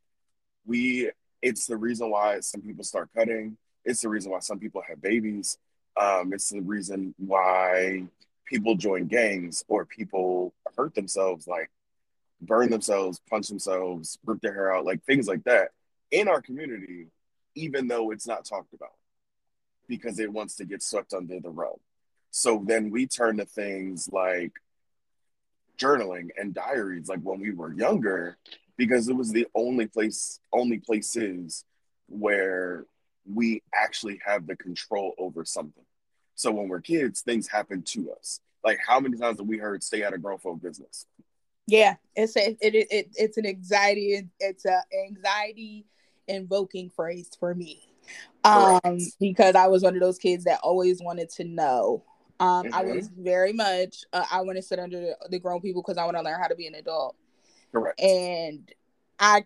We, 0.64 1.10
it's 1.40 1.66
the 1.66 1.76
reason 1.76 2.10
why 2.10 2.40
some 2.40 2.60
people 2.62 2.84
start 2.84 3.10
cutting. 3.16 3.56
It's 3.84 4.02
the 4.02 4.08
reason 4.08 4.30
why 4.30 4.40
some 4.40 4.58
people 4.58 4.82
have 4.88 5.02
babies. 5.02 5.58
Um, 6.00 6.32
it's 6.32 6.50
the 6.50 6.60
reason 6.60 7.14
why 7.18 8.04
people 8.46 8.76
join 8.76 9.06
gangs 9.06 9.64
or 9.68 9.84
people 9.84 10.54
hurt 10.76 10.94
themselves, 10.94 11.46
like 11.46 11.70
burn 12.40 12.70
themselves, 12.70 13.20
punch 13.28 13.48
themselves, 13.48 14.18
rip 14.24 14.40
their 14.40 14.54
hair 14.54 14.74
out, 14.74 14.84
like 14.84 15.02
things 15.04 15.26
like 15.26 15.44
that 15.44 15.70
in 16.12 16.28
our 16.28 16.40
community, 16.40 17.08
even 17.56 17.88
though 17.88 18.12
it's 18.12 18.26
not 18.26 18.44
talked 18.44 18.74
about 18.74 18.92
because 19.88 20.18
it 20.20 20.32
wants 20.32 20.56
to 20.56 20.64
get 20.64 20.82
swept 20.82 21.12
under 21.12 21.40
the 21.40 21.50
rug. 21.50 21.78
So 22.30 22.62
then 22.64 22.90
we 22.90 23.06
turn 23.06 23.38
to 23.38 23.44
things 23.44 24.08
like 24.12 24.52
journaling 25.76 26.28
and 26.38 26.54
diaries, 26.54 27.08
like 27.08 27.20
when 27.20 27.40
we 27.40 27.50
were 27.50 27.72
younger, 27.72 28.38
because 28.76 29.08
it 29.08 29.16
was 29.16 29.32
the 29.32 29.46
only 29.54 29.86
place, 29.86 30.38
only 30.52 30.78
places 30.78 31.64
where 32.08 32.86
we 33.30 33.62
actually 33.74 34.20
have 34.24 34.46
the 34.46 34.56
control 34.56 35.14
over 35.18 35.44
something. 35.44 35.84
So 36.34 36.50
when 36.52 36.68
we're 36.68 36.80
kids, 36.80 37.20
things 37.20 37.48
happen 37.48 37.82
to 37.82 38.12
us. 38.12 38.40
Like 38.64 38.78
how 38.86 39.00
many 39.00 39.18
times 39.18 39.38
have 39.38 39.46
we 39.46 39.58
heard 39.58 39.82
"stay 39.82 40.04
out 40.04 40.14
of 40.14 40.22
grown 40.22 40.38
folk 40.38 40.62
business"? 40.62 41.06
Yeah, 41.66 41.96
it's 42.16 42.36
a, 42.36 42.56
it, 42.60 42.74
it, 42.90 43.08
it's 43.14 43.36
an 43.36 43.46
anxiety. 43.46 44.28
It's 44.40 44.64
a 44.64 44.82
anxiety 45.06 45.86
invoking 46.28 46.90
phrase 46.90 47.30
for 47.38 47.54
me 47.54 47.92
um, 48.44 48.98
because 49.20 49.54
I 49.54 49.66
was 49.66 49.82
one 49.82 49.94
of 49.94 50.00
those 50.00 50.18
kids 50.18 50.44
that 50.44 50.60
always 50.62 51.00
wanted 51.00 51.30
to 51.30 51.44
know. 51.44 52.04
Um, 52.40 52.64
mm-hmm. 52.64 52.74
I 52.74 52.82
was 52.82 53.08
very 53.08 53.52
much 53.52 54.04
uh, 54.12 54.24
I 54.30 54.40
want 54.42 54.56
to 54.56 54.62
sit 54.62 54.78
under 54.78 55.00
the, 55.00 55.16
the 55.30 55.38
grown 55.38 55.60
people 55.60 55.82
because 55.82 55.98
I 55.98 56.04
want 56.04 56.16
to 56.16 56.22
learn 56.22 56.40
how 56.40 56.48
to 56.48 56.56
be 56.56 56.66
an 56.66 56.74
adult. 56.74 57.16
Correct. 57.70 58.00
And 58.00 58.70
I, 59.18 59.44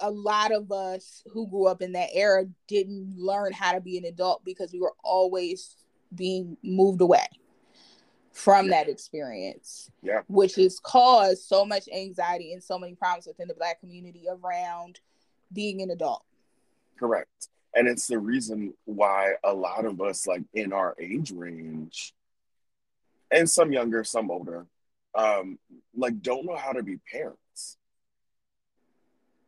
a 0.00 0.10
lot 0.10 0.52
of 0.52 0.70
us 0.70 1.22
who 1.32 1.48
grew 1.48 1.66
up 1.66 1.80
in 1.80 1.92
that 1.92 2.10
era 2.12 2.44
didn't 2.68 3.14
learn 3.16 3.52
how 3.52 3.72
to 3.72 3.80
be 3.80 3.96
an 3.96 4.04
adult 4.04 4.44
because 4.44 4.72
we 4.72 4.80
were 4.80 4.94
always 5.02 5.76
being 6.14 6.56
moved 6.62 7.00
away 7.00 7.26
from 8.32 8.66
yeah. 8.66 8.72
that 8.72 8.90
experience. 8.90 9.90
Yeah. 10.02 10.20
Which 10.26 10.56
has 10.56 10.78
caused 10.78 11.44
so 11.44 11.64
much 11.64 11.88
anxiety 11.88 12.52
and 12.52 12.62
so 12.62 12.78
many 12.78 12.94
problems 12.94 13.26
within 13.26 13.48
the 13.48 13.54
black 13.54 13.80
community 13.80 14.26
around 14.28 15.00
being 15.52 15.82
an 15.82 15.90
adult. 15.90 16.22
Correct. 16.98 17.48
And 17.74 17.88
it's 17.88 18.06
the 18.06 18.18
reason 18.18 18.74
why 18.84 19.34
a 19.42 19.52
lot 19.52 19.84
of 19.84 20.00
us 20.00 20.26
like 20.26 20.42
in 20.54 20.72
our 20.72 20.94
age 21.00 21.32
range 21.32 22.14
and 23.30 23.48
some 23.50 23.72
younger 23.72 24.04
some 24.04 24.30
older 24.30 24.66
um 25.14 25.58
like 25.96 26.22
don't 26.22 26.46
know 26.46 26.56
how 26.56 26.72
to 26.72 26.82
be 26.82 26.98
parents. 27.10 27.78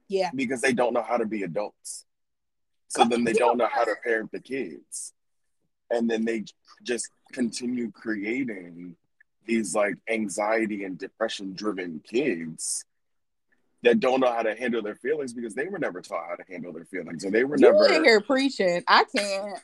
Yeah. 0.08 0.30
Because 0.34 0.60
they 0.60 0.72
don't 0.72 0.92
know 0.92 1.02
how 1.02 1.16
to 1.16 1.26
be 1.26 1.42
adults. 1.42 2.04
So 2.88 3.04
then 3.04 3.24
they 3.24 3.32
don't 3.32 3.58
know 3.58 3.68
how 3.70 3.84
to 3.84 3.94
parent 4.04 4.30
the 4.32 4.40
kids. 4.40 5.12
And 5.90 6.08
then 6.08 6.24
they 6.24 6.44
just 6.82 7.08
continue 7.32 7.90
creating 7.90 8.96
these 9.44 9.74
like 9.74 9.96
anxiety 10.08 10.84
and 10.84 10.98
depression 10.98 11.52
driven 11.54 12.00
kids 12.04 12.84
that 13.86 14.00
don't 14.00 14.18
know 14.18 14.32
how 14.32 14.42
to 14.42 14.56
handle 14.56 14.82
their 14.82 14.96
feelings 14.96 15.32
because 15.32 15.54
they 15.54 15.68
were 15.68 15.78
never 15.78 16.00
taught 16.00 16.26
how 16.28 16.34
to 16.34 16.42
handle 16.50 16.72
their 16.72 16.84
feelings 16.84 17.22
and 17.22 17.32
they 17.32 17.44
were 17.44 17.56
never. 17.56 17.84
you 17.84 17.88
never 17.88 18.04
here 18.04 18.20
preaching. 18.20 18.82
I 18.88 19.04
can't. 19.04 19.58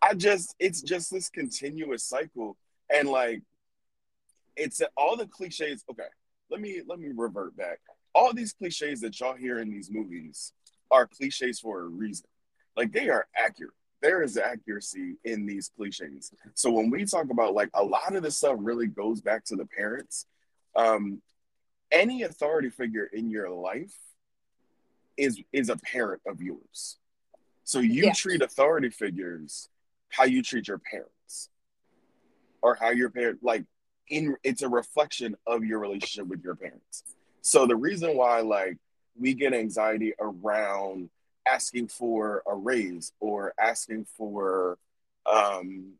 I 0.00 0.14
just 0.14 0.54
it's 0.58 0.80
just 0.80 1.10
this 1.10 1.28
continuous 1.28 2.02
cycle 2.02 2.56
and 2.92 3.08
like 3.08 3.42
it's 4.56 4.80
all 4.96 5.16
the 5.16 5.26
cliches. 5.26 5.84
Okay, 5.90 6.08
let 6.50 6.60
me 6.60 6.80
let 6.88 6.98
me 6.98 7.08
revert 7.14 7.54
back. 7.54 7.80
All 8.14 8.32
these 8.32 8.54
cliches 8.54 9.00
that 9.02 9.20
y'all 9.20 9.34
hear 9.34 9.58
in 9.58 9.70
these 9.70 9.90
movies 9.90 10.52
are 10.90 11.06
cliches 11.06 11.60
for 11.60 11.80
a 11.80 11.86
reason. 11.86 12.26
Like 12.78 12.92
they 12.92 13.10
are 13.10 13.26
accurate. 13.36 13.74
There 14.00 14.22
is 14.22 14.38
accuracy 14.38 15.16
in 15.24 15.44
these 15.44 15.70
cliches. 15.76 16.32
So 16.54 16.70
when 16.70 16.88
we 16.88 17.04
talk 17.04 17.28
about 17.30 17.52
like 17.52 17.68
a 17.74 17.84
lot 17.84 18.16
of 18.16 18.22
this 18.22 18.38
stuff 18.38 18.56
really 18.58 18.86
goes 18.86 19.20
back 19.20 19.44
to 19.46 19.56
the 19.56 19.66
parents. 19.66 20.24
Um, 20.76 21.20
any 21.94 22.22
authority 22.24 22.68
figure 22.68 23.04
in 23.04 23.30
your 23.30 23.48
life 23.48 23.94
is 25.16 25.40
is 25.52 25.68
a 25.70 25.76
parent 25.76 26.20
of 26.26 26.42
yours. 26.42 26.98
So 27.62 27.78
you 27.78 28.06
yeah. 28.06 28.12
treat 28.12 28.42
authority 28.42 28.90
figures 28.90 29.68
how 30.10 30.24
you 30.24 30.42
treat 30.42 30.68
your 30.68 30.78
parents 30.78 31.48
or 32.60 32.74
how 32.74 32.90
your 32.90 33.10
parent 33.10 33.38
like 33.42 33.64
in 34.10 34.36
it's 34.42 34.62
a 34.62 34.68
reflection 34.68 35.36
of 35.46 35.64
your 35.64 35.78
relationship 35.78 36.26
with 36.26 36.42
your 36.42 36.56
parents. 36.56 37.04
So 37.40 37.66
the 37.66 37.76
reason 37.76 38.16
why 38.16 38.40
like 38.40 38.76
we 39.18 39.34
get 39.34 39.54
anxiety 39.54 40.12
around 40.20 41.10
asking 41.46 41.88
for 41.88 42.42
a 42.46 42.54
raise 42.54 43.12
or 43.20 43.54
asking 43.58 44.06
for 44.16 44.78
um 45.26 45.92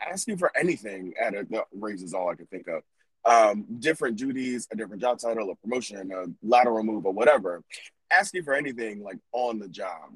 asking 0.00 0.36
for 0.36 0.52
anything 0.56 1.14
at 1.20 1.34
a 1.34 1.44
no, 1.50 1.64
raise 1.72 2.02
is 2.02 2.14
all 2.14 2.30
I 2.30 2.34
can 2.34 2.46
think 2.46 2.68
of 2.68 2.82
um, 3.28 3.66
different 3.78 4.16
duties, 4.16 4.66
a 4.72 4.76
different 4.76 5.02
job 5.02 5.18
title, 5.18 5.50
a 5.50 5.54
promotion, 5.56 6.10
a 6.12 6.24
lateral 6.42 6.82
move, 6.82 7.04
or 7.04 7.12
whatever, 7.12 7.62
asking 8.10 8.42
for 8.42 8.54
anything 8.54 9.02
like 9.02 9.18
on 9.32 9.58
the 9.58 9.68
job 9.68 10.12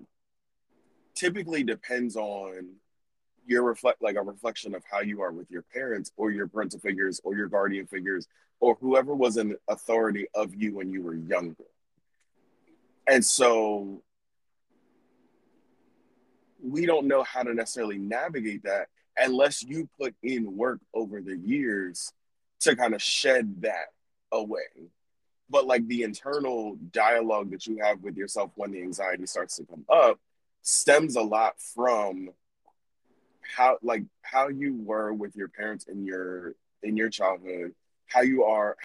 typically 1.14 1.62
depends 1.62 2.16
on 2.16 2.70
your 3.46 3.64
reflect 3.64 4.00
like 4.00 4.16
a 4.16 4.22
reflection 4.22 4.74
of 4.74 4.82
how 4.90 5.00
you 5.00 5.20
are 5.20 5.30
with 5.30 5.50
your 5.50 5.62
parents 5.74 6.10
or 6.16 6.30
your 6.30 6.48
parental 6.48 6.80
figures 6.80 7.20
or 7.22 7.34
your 7.34 7.48
guardian 7.48 7.86
figures 7.86 8.26
or 8.60 8.78
whoever 8.80 9.14
was 9.14 9.36
an 9.36 9.56
authority 9.68 10.26
of 10.34 10.54
you 10.54 10.74
when 10.74 10.90
you 10.90 11.02
were 11.02 11.14
younger. 11.14 11.64
And 13.06 13.22
so 13.22 14.02
we 16.62 16.86
don't 16.86 17.08
know 17.08 17.24
how 17.24 17.42
to 17.42 17.52
necessarily 17.52 17.98
navigate 17.98 18.62
that 18.62 18.86
unless 19.18 19.62
you 19.62 19.86
put 20.00 20.14
in 20.22 20.56
work 20.56 20.80
over 20.94 21.20
the 21.20 21.36
years 21.36 22.10
to 22.62 22.76
kind 22.76 22.94
of 22.94 23.02
shed 23.02 23.62
that 23.62 23.86
away. 24.30 24.90
But 25.50 25.66
like 25.66 25.86
the 25.86 26.02
internal 26.02 26.76
dialogue 26.92 27.50
that 27.50 27.66
you 27.66 27.78
have 27.82 28.00
with 28.02 28.16
yourself 28.16 28.52
when 28.54 28.72
the 28.72 28.80
anxiety 28.80 29.26
starts 29.26 29.56
to 29.56 29.64
come 29.64 29.84
up 29.92 30.18
stems 30.62 31.16
a 31.16 31.22
lot 31.22 31.60
from 31.60 32.30
how 33.56 33.76
like 33.82 34.04
how 34.22 34.48
you 34.48 34.76
were 34.76 35.12
with 35.12 35.36
your 35.36 35.48
parents 35.48 35.86
in 35.86 36.06
your 36.06 36.54
in 36.82 36.96
your 36.96 37.10
childhood, 37.10 37.74
how 38.06 38.22
you 38.22 38.44
are 38.44 38.76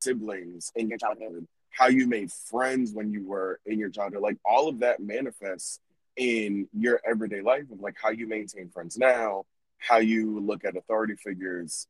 siblings 0.00 0.72
in 0.76 0.88
your 0.88 0.98
childhood, 0.98 1.46
how 1.70 1.88
you 1.88 2.06
made 2.06 2.32
friends 2.32 2.92
when 2.92 3.12
you 3.12 3.26
were 3.26 3.60
in 3.66 3.78
your 3.78 3.90
childhood, 3.90 4.22
like 4.22 4.38
all 4.44 4.68
of 4.68 4.80
that 4.80 5.00
manifests 5.00 5.80
in 6.16 6.68
your 6.72 7.00
everyday 7.06 7.40
life 7.40 7.64
of 7.70 7.80
like 7.80 7.96
how 8.00 8.10
you 8.10 8.26
maintain 8.26 8.68
friends 8.70 8.96
now, 8.96 9.44
how 9.78 9.98
you 9.98 10.40
look 10.40 10.64
at 10.64 10.76
authority 10.76 11.14
figures, 11.14 11.86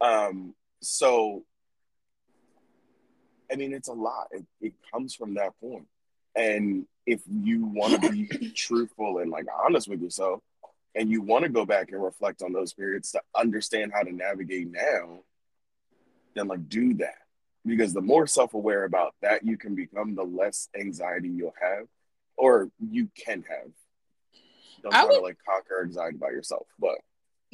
um, 0.00 0.54
so, 0.80 1.44
I 3.50 3.56
mean, 3.56 3.72
it's 3.72 3.88
a 3.88 3.92
lot. 3.92 4.28
It, 4.32 4.44
it 4.60 4.72
comes 4.92 5.14
from 5.14 5.34
that 5.34 5.58
point. 5.60 5.86
And 6.36 6.86
if 7.06 7.22
you 7.28 7.64
want 7.66 8.02
to 8.02 8.10
be 8.10 8.50
truthful 8.56 9.18
and 9.18 9.30
like 9.30 9.46
honest 9.64 9.88
with 9.88 10.00
yourself, 10.00 10.40
and 10.94 11.10
you 11.10 11.22
want 11.22 11.42
to 11.44 11.48
go 11.48 11.64
back 11.64 11.90
and 11.90 12.02
reflect 12.02 12.42
on 12.42 12.52
those 12.52 12.72
periods 12.72 13.10
to 13.12 13.20
understand 13.34 13.92
how 13.92 14.02
to 14.02 14.12
navigate 14.12 14.70
now, 14.70 15.20
then 16.34 16.48
like 16.48 16.68
do 16.68 16.94
that. 16.94 17.18
Because 17.66 17.92
the 17.92 18.02
more 18.02 18.26
self 18.26 18.54
aware 18.54 18.84
about 18.84 19.14
that 19.22 19.44
you 19.44 19.56
can 19.56 19.74
become, 19.74 20.14
the 20.14 20.22
less 20.22 20.68
anxiety 20.78 21.28
you'll 21.28 21.54
have 21.60 21.86
or 22.36 22.70
you 22.78 23.08
can 23.16 23.44
have. 23.48 23.70
Don't 24.82 24.92
try 24.92 25.04
would, 25.04 25.14
to 25.14 25.20
like 25.20 25.38
conquer 25.48 25.82
anxiety 25.82 26.18
by 26.18 26.28
yourself. 26.28 26.66
But 26.78 26.98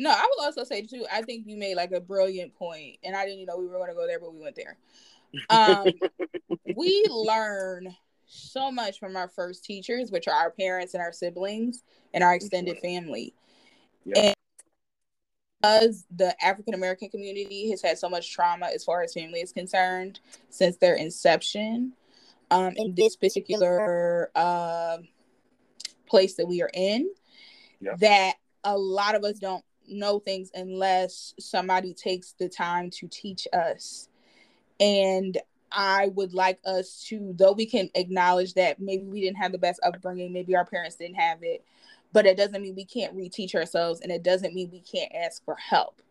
no, 0.00 0.11
I 0.11 0.26
would 0.26 0.47
also 0.47 0.64
say 0.64 0.80
too. 0.80 1.04
I 1.12 1.21
think 1.21 1.47
you 1.47 1.59
made 1.59 1.76
like 1.76 1.92
a 1.92 2.00
brilliant 2.00 2.54
point, 2.54 2.97
and 3.04 3.14
I 3.14 3.26
didn't 3.26 3.45
know 3.45 3.59
we 3.59 3.66
were 3.66 3.76
going 3.76 3.90
to 3.90 3.95
go 3.95 4.07
there, 4.07 4.19
but 4.19 4.33
we 4.33 4.40
went 4.40 4.57
there. 4.57 4.78
Um, 5.50 5.88
we 6.76 7.04
learn 7.11 7.95
so 8.25 8.73
much 8.73 8.99
from 8.99 9.14
our 9.14 9.28
first 9.28 9.62
teachers, 9.62 10.11
which 10.11 10.26
are 10.26 10.33
our 10.33 10.52
parents 10.52 10.95
and 10.95 11.02
our 11.02 11.12
siblings 11.12 11.83
and 12.14 12.25
our 12.25 12.35
extended 12.35 12.78
family. 12.78 13.35
Yeah. 14.07 14.19
And 14.19 14.37
because 15.61 16.07
the 16.16 16.35
African 16.42 16.73
American 16.73 17.11
community 17.11 17.69
has 17.69 17.83
had 17.83 17.99
so 17.99 18.09
much 18.09 18.33
trauma 18.33 18.71
as 18.75 18.83
far 18.83 19.02
as 19.02 19.12
family 19.12 19.40
is 19.40 19.52
concerned 19.52 20.21
since 20.49 20.78
their 20.78 20.95
inception, 20.95 21.92
um, 22.50 22.73
in 22.76 22.95
this 22.95 23.16
particular 23.16 24.30
uh, 24.35 24.97
place 26.09 26.37
that 26.37 26.47
we 26.47 26.62
are 26.62 26.71
in, 26.73 27.11
yeah. 27.83 27.97
that 28.00 28.37
a 28.64 28.78
lot 28.78 29.14
of 29.14 29.25
us 29.25 29.38
don't 29.38 29.62
know 29.90 30.18
things 30.18 30.50
unless 30.54 31.35
somebody 31.38 31.94
takes 31.94 32.32
the 32.32 32.49
time 32.49 32.90
to 32.90 33.09
teach 33.09 33.47
us. 33.52 34.09
And 34.78 35.38
I 35.73 36.09
would 36.14 36.35
like 36.35 36.59
us 36.64 37.04
to, 37.09 37.35
though 37.37 37.52
we 37.52 37.66
can 37.66 37.90
acknowledge 37.94 38.54
that 38.54 38.80
maybe 38.80 39.04
we 39.04 39.20
didn't 39.20 39.37
have 39.37 39.52
the 39.52 39.59
best 39.59 39.80
upbringing, 39.82 40.32
maybe 40.32 40.56
our 40.56 40.64
parents 40.64 40.97
didn't 40.97 41.16
have 41.16 41.42
it, 41.42 41.64
but 42.12 42.26
it 42.26 42.37
doesn't 42.37 42.61
mean 42.61 42.75
we 42.75 42.85
can't 42.85 43.16
reteach 43.16 43.54
ourselves 43.54 44.00
and 44.00 44.11
it 44.11 44.23
doesn't 44.23 44.54
mean 44.54 44.70
we 44.70 44.80
can't 44.80 45.12
ask 45.14 45.44
for 45.44 45.54
help. 45.56 46.02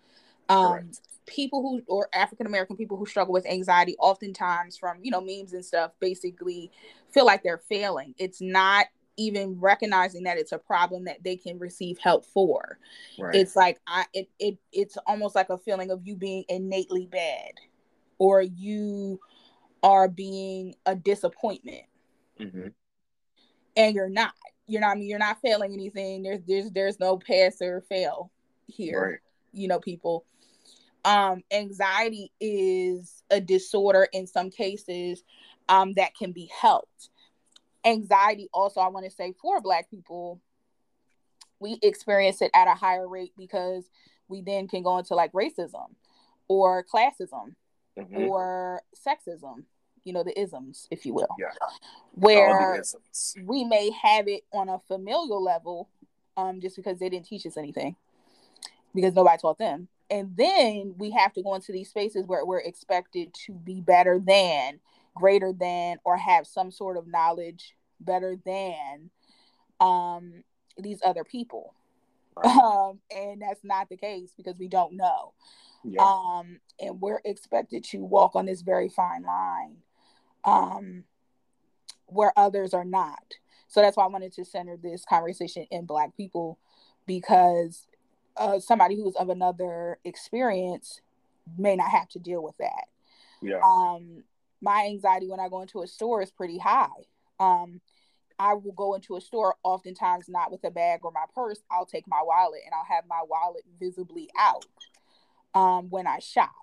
Um, 0.48 0.92
people 1.26 1.62
who, 1.62 1.82
or 1.88 2.10
African 2.14 2.48
American 2.48 2.76
people 2.76 2.98
who 2.98 3.06
struggle 3.06 3.34
with 3.34 3.46
anxiety, 3.46 3.96
oftentimes 4.00 4.78
from, 4.78 4.98
you 5.02 5.12
know, 5.12 5.22
memes 5.22 5.54
and 5.54 5.64
stuff, 5.64 5.92
basically 6.00 6.72
feel 7.12 7.26
like 7.26 7.44
they're 7.44 7.58
failing. 7.58 8.16
It's 8.18 8.42
not 8.42 8.88
even 9.20 9.60
recognizing 9.60 10.24
that 10.24 10.38
it's 10.38 10.54
a 10.54 10.58
problem 10.58 11.04
that 11.04 11.22
they 11.24 11.36
can 11.36 11.60
receive 11.60 11.98
help 12.00 12.26
for. 12.26 12.80
Right. 13.20 13.36
It's 13.36 13.56
like 13.56 13.80
I 13.86 14.06
it, 14.14 14.30
it 14.40 14.58
it's 14.72 14.98
almost 15.06 15.36
like 15.36 15.50
a 15.50 15.58
feeling 15.58 15.92
of 15.92 16.08
you 16.08 16.16
being 16.16 16.46
innately 16.48 17.06
bad 17.06 17.52
or 18.18 18.42
you 18.42 19.20
are 19.84 20.08
being 20.08 20.76
a 20.86 20.96
disappointment. 20.96 21.84
Mm-hmm. 22.40 22.68
And 23.76 23.96
you're 23.96 24.10
not. 24.10 24.34
You're 24.68 24.82
not 24.82 24.92
I 24.92 24.96
mean 24.96 25.10
you're 25.10 25.20
not 25.20 25.42
failing 25.42 25.74
anything. 25.74 26.24
There's 26.24 26.40
there's 26.48 26.72
there's 26.72 27.00
no 27.00 27.18
pass 27.18 27.62
or 27.62 27.82
fail 27.82 28.32
here. 28.68 29.02
Right. 29.12 29.20
You 29.52 29.68
know, 29.68 29.80
people. 29.80 30.26
Um, 31.06 31.44
anxiety 31.52 32.32
is 32.42 33.24
a 33.32 33.40
disorder 33.40 34.08
in 34.12 34.28
some 34.28 34.50
cases 34.50 35.24
um, 35.70 35.94
that 35.94 36.14
can 36.14 36.34
be 36.34 36.52
helped 36.54 37.10
anxiety 37.86 38.50
also 38.54 38.80
i 38.80 38.88
want 38.88 39.06
to 39.06 39.12
say 39.12 39.34
for 39.42 39.62
black 39.62 39.90
people 39.90 40.40
we 41.60 41.78
experience 41.82 42.42
it 42.42 42.52
at 42.54 42.68
a 42.68 42.74
higher 42.74 43.08
rate 43.08 43.34
because 43.38 43.90
we 44.28 44.42
then 44.42 44.68
can 44.68 44.84
go 44.84 44.98
into 44.98 45.16
like 45.16 45.32
racism 45.34 45.88
or 46.48 46.84
classism 46.84 47.56
mm-hmm. 47.98 48.18
or 48.18 48.82
sexism 48.96 49.64
you 50.04 50.14
know 50.14 50.24
the 50.24 50.38
isms 50.40 50.88
if 50.92 51.06
you 51.06 51.14
will 51.14 51.28
yeah. 51.38 51.48
where 52.14 52.82
we 53.44 53.64
may 53.64 53.92
have 53.92 54.28
it 54.28 54.44
on 54.54 54.70
a 54.70 54.80
familial 54.88 55.44
level 55.44 55.90
um 56.38 56.62
just 56.62 56.76
because 56.76 57.00
they 57.00 57.10
didn't 57.10 57.26
teach 57.26 57.46
us 57.46 57.58
anything 57.58 57.96
because 58.96 59.14
nobody 59.14 59.38
taught 59.38 59.58
them 59.58 59.88
and 60.10 60.36
then 60.36 60.96
we 60.98 61.12
have 61.12 61.34
to 61.34 61.44
go 61.44 61.54
into 61.54 61.72
these 61.72 61.90
spaces 61.90 62.26
where 62.26 62.46
we're 62.46 62.60
expected 62.60 63.34
to 63.46 63.54
be 63.54 63.82
better 63.82 64.20
than 64.20 64.80
greater 65.16 65.52
than 65.54 65.98
or 66.04 66.18
have 66.18 66.48
some 66.48 66.72
sort 66.72 66.98
of 66.98 67.08
knowledge 67.08 67.76
better 68.00 68.36
than 68.46 69.10
um, 69.80 70.44
these 70.78 71.00
other 71.06 71.24
people. 71.24 71.74
Right. 72.36 72.56
Um, 72.56 73.00
and 73.16 73.42
that's 73.42 73.64
not 73.64 73.90
the 73.90 73.98
case 73.98 74.32
because 74.38 74.58
we 74.58 74.68
don't 74.68 74.94
know. 74.94 75.34
Yeah. 75.84 76.02
Um, 76.02 76.60
and 76.80 77.02
we're 77.02 77.22
expected 77.26 77.84
to 77.86 77.98
walk 78.00 78.36
on 78.36 78.46
this 78.46 78.62
very 78.62 78.90
fine 78.90 79.24
line 79.24 79.78
um, 80.44 81.04
where 82.06 82.34
others 82.38 82.74
are 82.74 82.86
not. 82.86 83.36
So 83.68 83.82
that's 83.82 83.98
why 83.98 84.06
I 84.06 84.08
wanted 84.08 84.34
to 84.34 84.46
center 84.46 84.78
this 84.78 85.06
conversation 85.06 85.68
in 85.70 85.86
Black 85.86 86.16
people 86.16 86.58
because 87.06 87.88
uh, 88.38 88.60
somebody 88.60 88.96
who's 88.96 89.16
of 89.16 89.30
another 89.30 90.00
experience 90.06 91.02
may 91.58 91.76
not 91.76 91.92
have 91.92 92.10
to 92.10 92.20
deal 92.20 92.44
with 92.44 92.58
that. 92.58 92.86
Yeah. 93.42 93.60
Um, 93.64 94.24
my 94.62 94.86
anxiety 94.88 95.28
when 95.28 95.40
I 95.40 95.50
go 95.50 95.62
into 95.62 95.82
a 95.82 95.88
store 95.88 96.22
is 96.22 96.32
pretty 96.32 96.58
high. 96.58 96.88
Um, 97.40 97.82
I 98.40 98.54
will 98.54 98.72
go 98.72 98.96
into 98.96 99.18
a 99.18 99.22
store, 99.22 99.56
oftentimes 99.64 100.30
not 100.30 100.50
with 100.50 100.64
a 100.64 100.72
bag 100.72 101.02
or 101.04 101.12
my 101.12 101.26
purse. 101.36 101.60
I'll 101.70 101.86
take 101.86 102.08
my 102.08 102.22
wallet 102.24 102.62
and 102.66 102.74
I'll 102.74 102.86
have 102.86 103.04
my 103.08 103.22
wallet 103.28 103.64
visibly 103.80 104.30
out 104.40 104.66
um, 105.54 105.90
when 105.90 106.08
I 106.08 106.20
shop. 106.20 106.54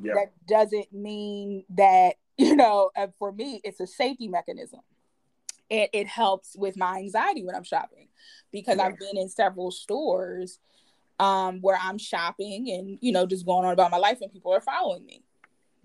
Yeah. 0.00 0.14
That 0.14 0.32
doesn't 0.46 0.92
mean 0.92 1.64
that, 1.70 2.14
you 2.38 2.54
know, 2.54 2.90
uh, 2.96 3.08
for 3.18 3.32
me, 3.32 3.60
it's 3.64 3.80
a 3.80 3.86
safety 3.86 4.28
mechanism. 4.28 4.80
It, 5.68 5.90
it 5.92 6.06
helps 6.06 6.56
with 6.56 6.78
my 6.78 6.98
anxiety 6.98 7.44
when 7.44 7.54
I'm 7.54 7.64
shopping 7.64 8.08
because 8.52 8.78
yeah. 8.78 8.84
I've 8.84 8.98
been 8.98 9.18
in 9.18 9.28
several 9.28 9.70
stores 9.70 10.60
um, 11.18 11.60
where 11.60 11.78
I'm 11.80 11.98
shopping 11.98 12.70
and, 12.70 12.98
you 13.02 13.12
know, 13.12 13.26
just 13.26 13.44
going 13.44 13.66
on 13.66 13.72
about 13.72 13.90
my 13.90 13.98
life 13.98 14.18
and 14.22 14.32
people 14.32 14.52
are 14.52 14.60
following 14.60 15.04
me 15.04 15.24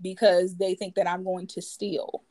because 0.00 0.56
they 0.56 0.74
think 0.74 0.94
that 0.94 1.08
I'm 1.08 1.24
going 1.24 1.48
to 1.48 1.60
steal 1.60 2.22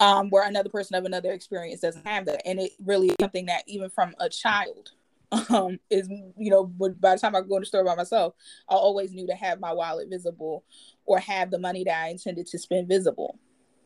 um, 0.00 0.30
where 0.30 0.46
another 0.46 0.68
person 0.68 0.96
of 0.96 1.04
another 1.04 1.32
experience 1.32 1.80
doesn't 1.80 2.06
have 2.06 2.26
that. 2.26 2.42
And 2.44 2.60
it 2.60 2.72
really 2.84 3.08
is 3.08 3.16
something 3.20 3.46
that 3.46 3.64
even 3.66 3.90
from 3.90 4.14
a 4.20 4.28
child 4.28 4.90
um, 5.50 5.78
is, 5.90 6.08
you 6.08 6.50
know, 6.50 6.64
by 6.64 7.14
the 7.14 7.20
time 7.20 7.34
I 7.34 7.40
go 7.40 7.56
to 7.56 7.60
the 7.60 7.66
store 7.66 7.84
by 7.84 7.94
myself, 7.94 8.34
I 8.68 8.74
always 8.74 9.12
knew 9.12 9.26
to 9.26 9.34
have 9.34 9.60
my 9.60 9.72
wallet 9.72 10.08
visible 10.08 10.64
or 11.04 11.18
have 11.18 11.50
the 11.50 11.58
money 11.58 11.84
that 11.84 12.04
I 12.04 12.08
intended 12.08 12.46
to 12.48 12.58
spend 12.58 12.88
visible. 12.88 13.38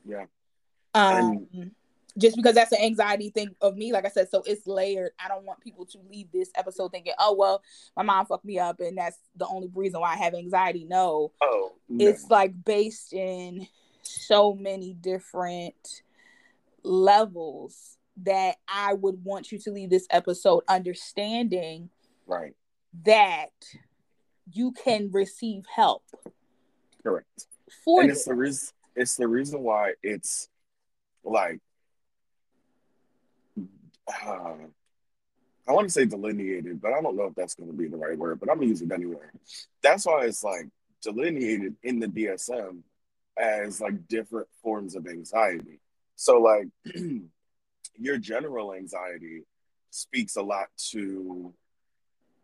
Yeah. 0.04 0.26
Um, 0.94 1.46
and- 1.54 1.70
just 2.18 2.36
because 2.36 2.54
that's 2.54 2.72
an 2.72 2.82
anxiety 2.82 3.30
thing 3.30 3.54
of 3.60 3.76
me, 3.76 3.92
like 3.92 4.04
I 4.04 4.08
said, 4.08 4.28
so 4.30 4.42
it's 4.46 4.66
layered. 4.66 5.12
I 5.24 5.28
don't 5.28 5.44
want 5.44 5.60
people 5.60 5.86
to 5.86 5.98
leave 6.10 6.30
this 6.32 6.50
episode 6.56 6.90
thinking, 6.90 7.12
"Oh 7.18 7.34
well, 7.38 7.62
my 7.96 8.02
mom 8.02 8.26
fucked 8.26 8.44
me 8.44 8.58
up, 8.58 8.80
and 8.80 8.98
that's 8.98 9.18
the 9.36 9.46
only 9.46 9.68
reason 9.72 10.00
why 10.00 10.14
I 10.14 10.16
have 10.16 10.34
anxiety." 10.34 10.84
No, 10.84 11.32
oh, 11.40 11.72
no. 11.88 12.06
it's 12.06 12.28
like 12.28 12.52
based 12.64 13.12
in 13.12 13.66
so 14.02 14.54
many 14.54 14.94
different 14.94 16.02
levels 16.82 17.98
that 18.22 18.56
I 18.68 18.94
would 18.94 19.24
want 19.24 19.52
you 19.52 19.58
to 19.58 19.70
leave 19.70 19.90
this 19.90 20.06
episode 20.10 20.62
understanding 20.68 21.90
right 22.26 22.54
that 23.04 23.50
you 24.52 24.72
can 24.72 25.10
receive 25.12 25.64
help. 25.74 26.04
Correct. 27.02 27.46
For 27.84 28.02
and 28.02 28.10
it's 28.10 28.24
the 28.24 28.34
reason 28.34 28.68
it's 28.96 29.16
the 29.16 29.28
reason 29.28 29.62
why 29.62 29.94
it's 30.02 30.48
like 31.24 31.60
uh, 34.26 34.54
I 35.68 35.72
want 35.72 35.86
to 35.86 35.92
say 35.92 36.04
delineated, 36.04 36.80
but 36.80 36.92
I 36.92 37.00
don't 37.00 37.16
know 37.16 37.26
if 37.26 37.34
that's 37.34 37.54
going 37.54 37.70
to 37.70 37.76
be 37.76 37.86
the 37.86 37.96
right 37.96 38.18
word, 38.18 38.40
but 38.40 38.50
I'm 38.50 38.56
gonna 38.56 38.66
use 38.66 38.82
it 38.82 38.90
anyway. 38.90 39.26
That's 39.82 40.04
why 40.04 40.24
it's 40.24 40.42
like 40.42 40.66
delineated 41.00 41.76
in 41.82 42.00
the 42.00 42.08
DSM 42.08 42.82
as 43.38 43.80
like 43.80 44.08
different 44.08 44.48
forms 44.62 44.94
of 44.94 45.06
anxiety. 45.06 45.80
So 46.16 46.40
like 46.40 46.68
your 47.98 48.18
general 48.18 48.74
anxiety 48.74 49.42
speaks 49.90 50.36
a 50.36 50.42
lot 50.42 50.68
to 50.90 51.52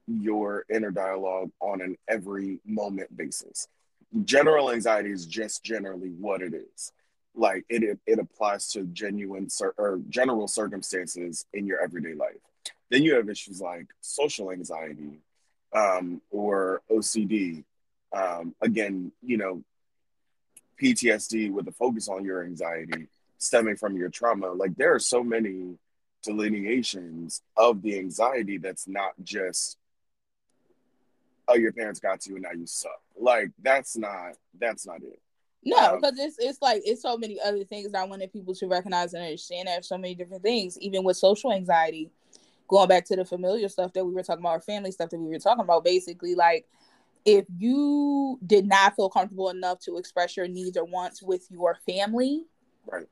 your 0.06 0.64
inner 0.72 0.90
dialogue 0.90 1.50
on 1.60 1.80
an 1.80 1.96
every 2.08 2.60
moment 2.64 3.14
basis. 3.16 3.68
General 4.24 4.70
anxiety 4.70 5.10
is 5.10 5.26
just 5.26 5.64
generally 5.64 6.10
what 6.10 6.42
it 6.42 6.54
is. 6.54 6.92
Like 7.34 7.64
it, 7.68 7.82
it, 7.82 7.98
it 8.06 8.18
applies 8.18 8.70
to 8.72 8.84
genuine 8.84 9.48
or 9.76 10.00
general 10.08 10.48
circumstances 10.48 11.44
in 11.52 11.66
your 11.66 11.82
everyday 11.82 12.14
life. 12.14 12.36
Then 12.90 13.02
you 13.02 13.14
have 13.16 13.28
issues 13.28 13.60
like 13.60 13.86
social 14.00 14.52
anxiety 14.52 15.18
um, 15.74 16.22
or 16.30 16.82
OCD. 16.90 17.64
Um, 18.12 18.54
again, 18.62 19.12
you 19.22 19.36
know, 19.36 19.62
PTSD 20.80 21.52
with 21.52 21.68
a 21.68 21.72
focus 21.72 22.08
on 22.08 22.24
your 22.24 22.44
anxiety 22.44 23.08
stemming 23.38 23.76
from 23.76 23.96
your 23.96 24.08
trauma. 24.08 24.52
Like 24.52 24.76
there 24.76 24.94
are 24.94 24.98
so 24.98 25.22
many 25.22 25.76
delineations 26.22 27.42
of 27.56 27.82
the 27.82 27.98
anxiety 27.98 28.58
that's 28.58 28.88
not 28.88 29.12
just 29.22 29.78
oh 31.48 31.54
your 31.54 31.72
parents 31.72 32.00
got 32.00 32.20
to 32.20 32.30
you 32.30 32.36
and 32.36 32.42
now 32.42 32.52
you 32.52 32.66
suck. 32.66 33.00
Like 33.18 33.50
that's 33.62 33.96
not 33.96 34.32
that's 34.58 34.86
not 34.86 35.02
it. 35.02 35.20
No, 35.64 35.96
because 35.96 36.12
um, 36.12 36.26
it's 36.26 36.36
it's 36.38 36.62
like 36.62 36.82
it's 36.84 37.02
so 37.02 37.16
many 37.16 37.40
other 37.40 37.64
things 37.64 37.92
I 37.92 38.04
wanted 38.04 38.32
people 38.32 38.54
to 38.54 38.68
recognize 38.68 39.14
and 39.14 39.24
understand. 39.24 39.66
There's 39.66 39.88
so 39.88 39.98
many 39.98 40.14
different 40.14 40.42
things, 40.42 40.78
even 40.78 41.02
with 41.02 41.16
social 41.16 41.52
anxiety. 41.52 42.10
Going 42.68 42.88
back 42.88 43.04
to 43.06 43.16
the 43.16 43.24
familiar 43.24 43.68
stuff 43.68 43.92
that 43.92 44.04
we 44.04 44.12
were 44.12 44.22
talking 44.22 44.42
about, 44.42 44.56
or 44.56 44.60
family 44.60 44.90
stuff 44.90 45.10
that 45.10 45.18
we 45.18 45.28
were 45.28 45.38
talking 45.38 45.62
about, 45.62 45.84
basically, 45.84 46.34
like 46.34 46.66
if 47.26 47.44
you 47.58 48.38
did 48.46 48.66
not 48.66 48.94
feel 48.94 49.10
comfortable 49.10 49.50
enough 49.50 49.80
to 49.80 49.98
express 49.98 50.36
your 50.36 50.46
needs 50.46 50.76
or 50.76 50.84
wants 50.84 51.20
with 51.20 51.44
your 51.50 51.76
family, 51.84 52.44
right? 52.86 53.08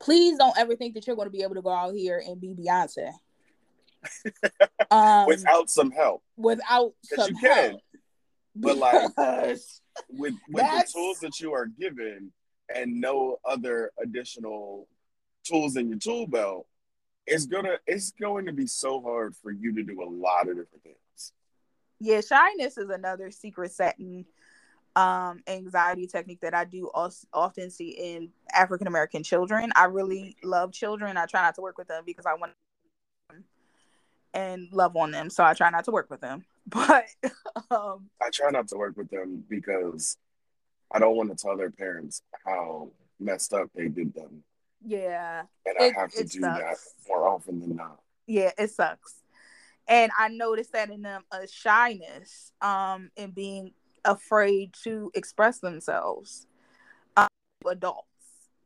Please 0.00 0.38
don't 0.38 0.56
ever 0.56 0.74
think 0.74 0.94
that 0.94 1.06
you're 1.06 1.14
going 1.14 1.26
to 1.26 1.32
be 1.32 1.42
able 1.42 1.54
to 1.54 1.62
go 1.62 1.70
out 1.70 1.94
here 1.94 2.22
and 2.26 2.40
be 2.40 2.54
Beyonce. 2.54 3.12
um, 4.90 5.26
without 5.26 5.68
some 5.68 5.90
help. 5.90 6.22
Without 6.36 6.94
some 7.04 7.30
you 7.30 7.36
can. 7.38 7.78
But 8.56 8.78
like 8.78 9.10
with 10.08 10.34
with 10.48 10.64
the 10.64 10.88
tools 10.92 11.18
that 11.20 11.38
you 11.38 11.52
are 11.52 11.66
given 11.66 12.32
and 12.74 13.00
no 13.00 13.38
other 13.44 13.92
additional 14.02 14.88
tools 15.44 15.76
in 15.76 15.88
your 15.88 15.98
tool 15.98 16.26
belt, 16.26 16.66
it's 17.26 17.46
gonna 17.46 17.76
it's 17.86 18.12
going 18.12 18.46
to 18.46 18.52
be 18.52 18.66
so 18.66 19.02
hard 19.02 19.36
for 19.36 19.50
you 19.50 19.74
to 19.74 19.82
do 19.82 20.02
a 20.02 20.08
lot 20.08 20.48
of 20.48 20.56
different 20.56 20.82
things. 20.82 20.96
Yeah, 22.00 22.20
shyness 22.20 22.78
is 22.78 22.90
another 22.90 23.30
secret 23.30 23.72
setting 23.72 24.24
um, 24.96 25.42
anxiety 25.46 26.06
technique 26.06 26.40
that 26.40 26.54
I 26.54 26.64
do 26.64 26.90
also 26.92 27.26
often 27.32 27.70
see 27.70 27.90
in 27.90 28.30
African 28.52 28.86
American 28.86 29.22
children. 29.22 29.70
I 29.76 29.84
really 29.84 30.36
love 30.42 30.72
children. 30.72 31.16
I 31.16 31.26
try 31.26 31.42
not 31.42 31.54
to 31.56 31.60
work 31.60 31.78
with 31.78 31.88
them 31.88 32.02
because 32.04 32.26
I 32.26 32.34
want 32.34 32.52
and 34.34 34.68
love 34.72 34.96
on 34.96 35.10
them, 35.10 35.30
so 35.30 35.42
I 35.42 35.54
try 35.54 35.70
not 35.70 35.84
to 35.84 35.90
work 35.90 36.10
with 36.10 36.20
them. 36.20 36.44
But 36.68 37.06
um, 37.70 38.10
I 38.20 38.28
try 38.30 38.50
not 38.50 38.68
to 38.68 38.76
work 38.76 38.94
with 38.98 39.08
them 39.08 39.42
because 39.48 40.18
I 40.92 40.98
don't 40.98 41.16
want 41.16 41.30
to 41.30 41.34
tell 41.34 41.56
their 41.56 41.70
parents 41.70 42.20
how 42.44 42.90
messed 43.18 43.54
up 43.54 43.70
they 43.74 43.88
did 43.88 44.12
them. 44.12 44.44
Yeah. 44.84 45.44
And 45.64 45.76
I 45.80 45.98
have 45.98 46.12
to 46.12 46.24
do 46.24 46.40
sucks. 46.40 46.58
that 46.58 46.76
more 47.08 47.26
often 47.26 47.60
than 47.60 47.76
not. 47.76 48.00
Yeah, 48.26 48.50
it 48.58 48.70
sucks. 48.70 49.22
And 49.88 50.12
I 50.18 50.28
noticed 50.28 50.72
that 50.72 50.90
in 50.90 51.02
them 51.02 51.24
a 51.32 51.48
shyness, 51.48 52.52
um, 52.60 53.10
in 53.16 53.30
being 53.30 53.72
afraid 54.04 54.74
to 54.84 55.10
express 55.14 55.60
themselves, 55.60 56.46
um, 57.16 57.28
adults, 57.66 58.06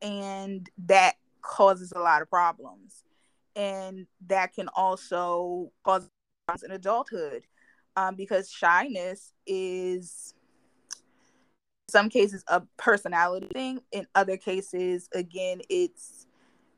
and 0.01 0.69
that 0.85 1.15
causes 1.41 1.93
a 1.95 1.99
lot 1.99 2.21
of 2.21 2.29
problems, 2.29 3.03
and 3.55 4.05
that 4.27 4.53
can 4.53 4.67
also 4.75 5.71
cause 5.83 6.09
in 6.63 6.71
adulthood, 6.71 7.43
um, 7.95 8.15
because 8.15 8.51
shyness 8.51 9.33
is 9.47 10.33
some 11.89 12.09
cases 12.09 12.43
a 12.47 12.61
personality 12.77 13.47
thing. 13.53 13.79
In 13.91 14.07
other 14.15 14.35
cases 14.35 15.07
again 15.13 15.61
it's 15.69 16.25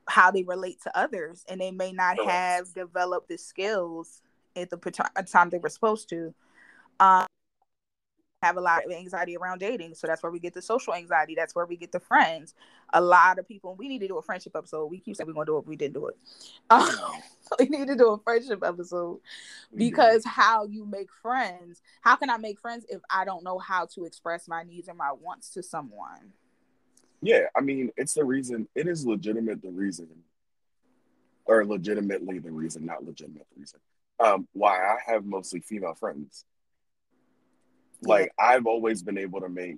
how 0.08 0.30
they 0.30 0.44
relate 0.44 0.82
to 0.84 0.98
others. 0.98 1.46
And 1.48 1.60
they 1.60 1.72
may 1.72 1.92
not 1.92 2.18
have 2.26 2.74
developed 2.74 3.30
the 3.30 3.38
skills 3.38 4.22
at 4.56 4.70
the 4.70 5.26
time 5.32 5.50
they 5.50 5.58
were 5.58 5.70
supposed 5.70 6.10
to 6.10 6.34
um, 7.00 7.26
have 8.46 8.58
a 8.58 8.62
lot 8.62 8.86
of 8.86 8.92
anxiety 8.92 9.36
around 9.36 9.60
dating. 9.60 9.96
So 9.96 10.08
that's 10.08 10.22
where 10.22 10.32
we 10.32 10.40
get 10.40 10.54
the 10.54 10.62
social 10.62 10.94
anxiety. 10.94 11.36
That's 11.36 11.56
where 11.56 11.66
we 11.66 11.78
get 11.78 11.92
the 11.92 12.00
friends. 12.00 12.54
A 12.94 13.02
lot 13.02 13.40
of 13.40 13.48
people 13.48 13.76
we 13.76 13.88
need 13.88 14.00
to 14.00 14.08
do 14.08 14.18
a 14.18 14.22
friendship 14.22 14.56
episode. 14.56 14.86
We 14.86 15.00
keep 15.00 15.16
saying 15.16 15.28
we're 15.28 15.34
going 15.34 15.48
to 15.48 15.52
do 15.54 15.58
it 15.58 15.68
we 15.68 15.76
didn't 15.76 15.96
do 15.96 16.08
it. 16.08 16.18
Um, 16.70 16.90
we 17.60 17.66
need 17.66 17.88
to 17.88 17.96
do 17.96 18.10
a 18.10 18.18
friendship 18.18 18.64
episode 18.64 19.20
because 19.76 20.24
how 20.26 20.66
you 20.66 20.86
make 20.86 21.10
friends 21.22 21.82
how 22.02 22.16
can 22.16 22.30
i 22.30 22.38
make 22.38 22.60
friends 22.60 22.86
if 22.90 23.02
i 23.10 23.24
don't 23.24 23.44
know 23.44 23.60
how 23.60 23.86
to 23.86 24.06
express 24.06 24.48
my 24.48 24.64
needs 24.64 24.88
and 24.88 24.98
my 24.98 25.12
wants 25.12 25.52
to 25.52 25.62
someone? 25.62 26.34
Yeah 27.22 27.42
i 27.56 27.62
mean 27.62 27.92
it's 27.98 28.16
the 28.16 28.24
reason 28.24 28.68
it 28.74 28.88
is 28.88 29.06
legitimate 29.06 29.62
the 29.62 29.70
reason 29.70 30.10
or 31.46 31.66
legitimately 31.66 32.40
the 32.40 32.52
reason 32.52 32.86
not 32.86 33.06
legitimate 33.06 33.46
the 33.54 33.60
reason 33.60 33.80
um, 34.20 34.48
why 34.54 34.78
i 34.78 34.98
have 35.06 35.26
mostly 35.26 35.60
female 35.60 35.96
friends 35.96 36.46
like 38.02 38.32
yeah. 38.40 38.46
i've 38.46 38.66
always 38.66 39.02
been 39.02 39.18
able 39.18 39.42
to 39.42 39.50
make 39.50 39.78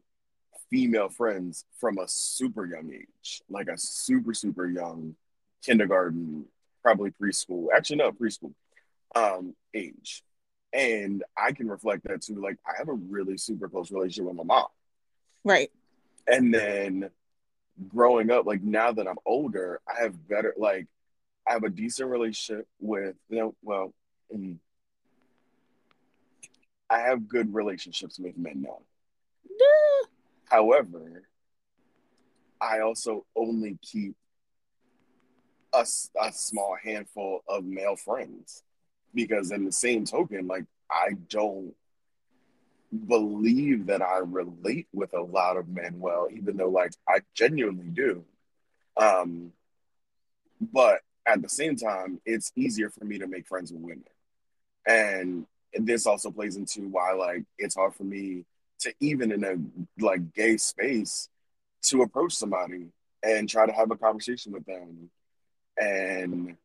female 0.70 1.10
friends 1.10 1.64
from 1.80 1.98
a 1.98 2.08
super 2.08 2.66
young 2.66 2.92
age 2.94 3.42
like 3.50 3.68
a 3.68 3.78
super 3.78 4.34
super 4.34 4.68
young 4.68 5.16
kindergarten 5.64 6.46
probably 6.88 7.12
preschool, 7.12 7.68
actually 7.76 7.98
no 7.98 8.14
preschool 8.14 8.54
um, 9.14 9.54
age. 9.74 10.24
And 10.72 11.22
I 11.38 11.52
can 11.52 11.68
reflect 11.68 12.06
that 12.06 12.22
too. 12.22 12.42
Like 12.42 12.58
I 12.66 12.78
have 12.78 12.88
a 12.88 12.94
really 12.94 13.38
super 13.38 13.68
close 13.68 13.92
relationship 13.92 14.26
with 14.26 14.38
my 14.38 14.44
mom. 14.44 14.68
Right. 15.44 15.70
And 16.28 16.54
then 16.54 17.10
growing 17.90 18.32
up, 18.32 18.46
like 18.46 18.62
now 18.62 18.94
that 18.94 19.06
I'm 19.06 19.18
older, 19.26 19.82
I 19.86 20.02
have 20.02 20.28
better 20.30 20.54
like 20.58 20.88
I 21.48 21.54
have 21.54 21.64
a 21.64 21.70
decent 21.70 22.10
relationship 22.10 22.68
with 22.80 23.16
you 23.30 23.38
know, 23.38 23.56
well, 23.62 23.94
mm, 24.34 24.58
I 26.90 27.00
have 27.00 27.28
good 27.28 27.54
relationships 27.54 28.20
with 28.20 28.38
men 28.38 28.62
now. 28.62 28.80
However, 30.46 31.24
I 32.62 32.80
also 32.80 33.26
only 33.36 33.78
keep 33.82 34.16
a, 35.74 35.86
a 36.22 36.32
small 36.32 36.76
handful 36.82 37.44
of 37.48 37.66
male 37.66 37.96
friends 37.96 38.64
because 39.14 39.52
in 39.52 39.66
the 39.66 39.72
same 39.72 40.06
token 40.06 40.48
like 40.48 40.66
i 40.92 41.10
don't 41.30 41.74
believe 43.08 43.88
that 43.88 44.02
i 44.02 44.18
relate 44.18 44.88
with 44.94 45.14
a 45.14 45.22
lot 45.22 45.58
of 45.58 45.68
men 45.68 46.00
well 46.00 46.28
even 46.32 46.58
though 46.58 46.70
like 46.70 46.92
i 47.08 47.20
genuinely 47.34 47.90
do. 47.90 48.24
Um 48.96 49.52
but 50.60 51.02
at 51.26 51.42
the 51.42 51.50
same 51.50 51.76
time 51.76 52.22
it's 52.26 52.52
easier 52.56 52.90
for 52.90 53.06
me 53.06 53.20
to 53.20 53.28
make 53.28 53.48
friends 53.48 53.72
with 53.72 53.82
women 53.82 54.04
and 54.88 55.46
this 55.74 56.08
also 56.08 56.32
plays 56.32 56.56
into 56.56 56.88
why 56.88 57.12
like 57.14 57.44
it's 57.60 57.76
hard 57.76 57.94
for 57.94 58.04
me 58.04 58.46
to 58.80 58.94
even 59.00 59.32
in 59.32 59.44
a 59.44 60.04
like 60.04 60.34
gay 60.34 60.58
space 60.58 61.30
to 61.82 62.02
approach 62.02 62.34
somebody 62.34 62.88
and 63.24 63.50
try 63.50 63.66
to 63.66 63.74
have 63.74 63.92
a 63.92 63.98
conversation 63.98 64.52
with 64.52 64.66
them 64.66 65.10
and 65.78 66.56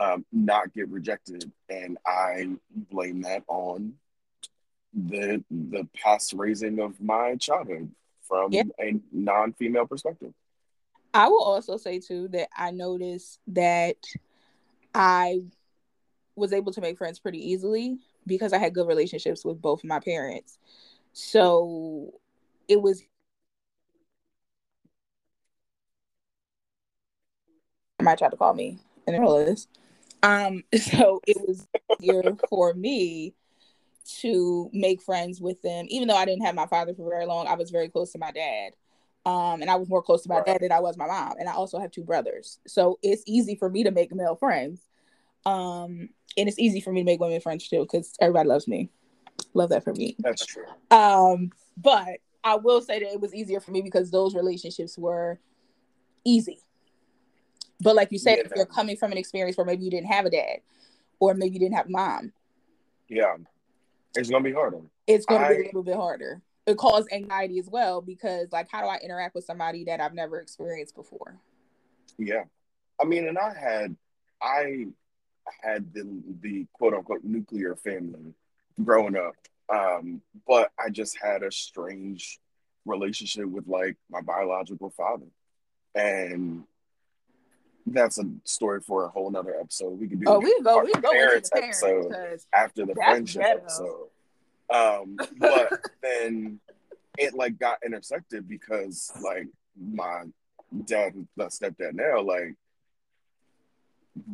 um, 0.00 0.24
not 0.32 0.72
get 0.74 0.88
rejected. 0.88 1.50
And 1.68 1.98
I 2.06 2.48
blame 2.74 3.22
that 3.22 3.42
on 3.48 3.94
the 4.92 5.44
the 5.50 5.86
past 5.94 6.32
raising 6.32 6.80
of 6.80 7.00
my 7.00 7.36
childhood 7.36 7.90
from 8.22 8.52
yeah. 8.52 8.62
a 8.80 8.98
non-female 9.12 9.86
perspective. 9.86 10.32
I 11.14 11.28
will 11.28 11.42
also 11.42 11.76
say 11.76 11.98
too 11.98 12.28
that 12.28 12.48
I 12.56 12.70
noticed 12.70 13.38
that 13.48 13.96
I 14.94 15.42
was 16.36 16.52
able 16.52 16.72
to 16.72 16.80
make 16.80 16.98
friends 16.98 17.18
pretty 17.18 17.38
easily 17.38 17.98
because 18.26 18.52
I 18.52 18.58
had 18.58 18.74
good 18.74 18.86
relationships 18.86 19.44
with 19.44 19.60
both 19.60 19.80
of 19.80 19.88
my 19.88 20.00
parents. 20.00 20.58
So 21.12 22.12
it 22.68 22.80
was 22.80 23.02
might 28.02 28.18
try 28.18 28.28
to 28.28 28.36
call 28.36 28.54
me 28.54 28.78
middle 29.06 29.36
of 29.36 29.46
this. 29.46 29.68
Um, 30.22 30.64
so 30.80 31.20
it 31.26 31.36
was 31.46 31.66
easier 32.00 32.22
for 32.48 32.74
me 32.74 33.34
to 34.20 34.70
make 34.72 35.02
friends 35.02 35.40
with 35.40 35.60
them, 35.62 35.86
even 35.88 36.08
though 36.08 36.16
I 36.16 36.24
didn't 36.24 36.44
have 36.44 36.54
my 36.54 36.66
father 36.66 36.94
for 36.94 37.08
very 37.08 37.26
long. 37.26 37.46
I 37.46 37.54
was 37.54 37.70
very 37.70 37.88
close 37.88 38.12
to 38.12 38.18
my 38.18 38.30
dad. 38.30 38.72
Um, 39.24 39.60
and 39.60 39.68
I 39.68 39.74
was 39.74 39.88
more 39.88 40.02
close 40.02 40.22
to 40.22 40.28
my 40.28 40.40
dad 40.42 40.58
than 40.60 40.70
I 40.70 40.78
was 40.78 40.96
my 40.96 41.08
mom. 41.08 41.34
And 41.40 41.48
I 41.48 41.52
also 41.52 41.80
have 41.80 41.90
two 41.90 42.04
brothers. 42.04 42.60
So 42.68 43.00
it's 43.02 43.24
easy 43.26 43.56
for 43.56 43.68
me 43.68 43.82
to 43.82 43.90
make 43.90 44.14
male 44.14 44.36
friends. 44.36 44.80
Um, 45.44 46.10
and 46.36 46.48
it's 46.48 46.58
easy 46.58 46.80
for 46.80 46.92
me 46.92 47.00
to 47.00 47.04
make 47.04 47.20
women 47.20 47.40
friends 47.40 47.68
too, 47.68 47.80
because 47.80 48.14
everybody 48.20 48.48
loves 48.48 48.68
me. 48.68 48.90
Love 49.54 49.70
that 49.70 49.84
for 49.84 49.94
me. 49.94 50.16
That's 50.18 50.44
true. 50.44 50.64
Um, 50.90 51.50
but 51.76 52.18
I 52.44 52.56
will 52.56 52.80
say 52.80 53.00
that 53.00 53.12
it 53.12 53.20
was 53.20 53.34
easier 53.34 53.60
for 53.60 53.70
me 53.70 53.82
because 53.82 54.10
those 54.10 54.34
relationships 54.34 54.96
were 54.96 55.40
easy. 56.24 56.60
But 57.80 57.96
like 57.96 58.12
you 58.12 58.18
said, 58.18 58.38
yeah, 58.38 58.44
if 58.44 58.52
you're 58.56 58.66
coming 58.66 58.96
from 58.96 59.12
an 59.12 59.18
experience 59.18 59.56
where 59.56 59.66
maybe 59.66 59.84
you 59.84 59.90
didn't 59.90 60.06
have 60.06 60.24
a 60.24 60.30
dad, 60.30 60.60
or 61.18 61.34
maybe 61.34 61.54
you 61.54 61.60
didn't 61.60 61.76
have 61.76 61.86
a 61.86 61.90
mom, 61.90 62.32
yeah, 63.08 63.36
it's 64.14 64.30
gonna 64.30 64.44
be 64.44 64.52
harder. 64.52 64.80
It's 65.06 65.26
gonna 65.26 65.44
I, 65.44 65.48
be 65.48 65.62
a 65.62 65.66
little 65.66 65.82
bit 65.82 65.96
harder. 65.96 66.42
It 66.66 66.76
caused 66.76 67.12
anxiety 67.12 67.58
as 67.58 67.68
well 67.68 68.00
because, 68.00 68.50
like, 68.50 68.68
how 68.70 68.80
do 68.80 68.88
I 68.88 68.98
interact 68.98 69.34
with 69.34 69.44
somebody 69.44 69.84
that 69.84 70.00
I've 70.00 70.14
never 70.14 70.40
experienced 70.40 70.96
before? 70.96 71.38
Yeah, 72.18 72.44
I 73.00 73.04
mean, 73.04 73.28
and 73.28 73.38
I 73.38 73.54
had, 73.54 73.96
I 74.42 74.86
had 75.62 75.92
the 75.92 76.22
the 76.40 76.66
quote 76.72 76.94
unquote 76.94 77.24
nuclear 77.24 77.76
family 77.76 78.34
growing 78.82 79.16
up, 79.16 79.34
um, 79.72 80.20
but 80.46 80.70
I 80.78 80.90
just 80.90 81.18
had 81.20 81.42
a 81.42 81.50
strange 81.50 82.38
relationship 82.84 83.46
with 83.46 83.66
like 83.66 83.96
my 84.10 84.20
biological 84.20 84.90
father, 84.90 85.26
and 85.94 86.64
that's 87.86 88.18
a 88.18 88.24
story 88.44 88.80
for 88.80 89.04
a 89.04 89.08
whole 89.08 89.30
nother 89.30 89.54
episode. 89.58 89.98
We 90.00 90.08
can 90.08 90.18
do. 90.18 90.24
Oh, 90.28 90.40
we 90.40 90.60
go. 90.62 90.82
We 90.84 90.92
go 90.92 91.12
parents, 91.12 91.50
parents 91.50 91.82
episode 91.82 92.40
after 92.52 92.86
the 92.86 92.94
friendship 92.94 93.42
ghetto. 93.42 93.58
episode. 93.58 94.08
Um, 94.68 95.16
but 95.38 95.80
then 96.02 96.60
it 97.18 97.34
like 97.34 97.58
got 97.58 97.78
intersected 97.84 98.48
because 98.48 99.12
like 99.22 99.46
my 99.78 100.24
dad, 100.84 101.12
my 101.36 101.46
stepdad 101.46 101.94
now, 101.94 102.20
like 102.22 102.54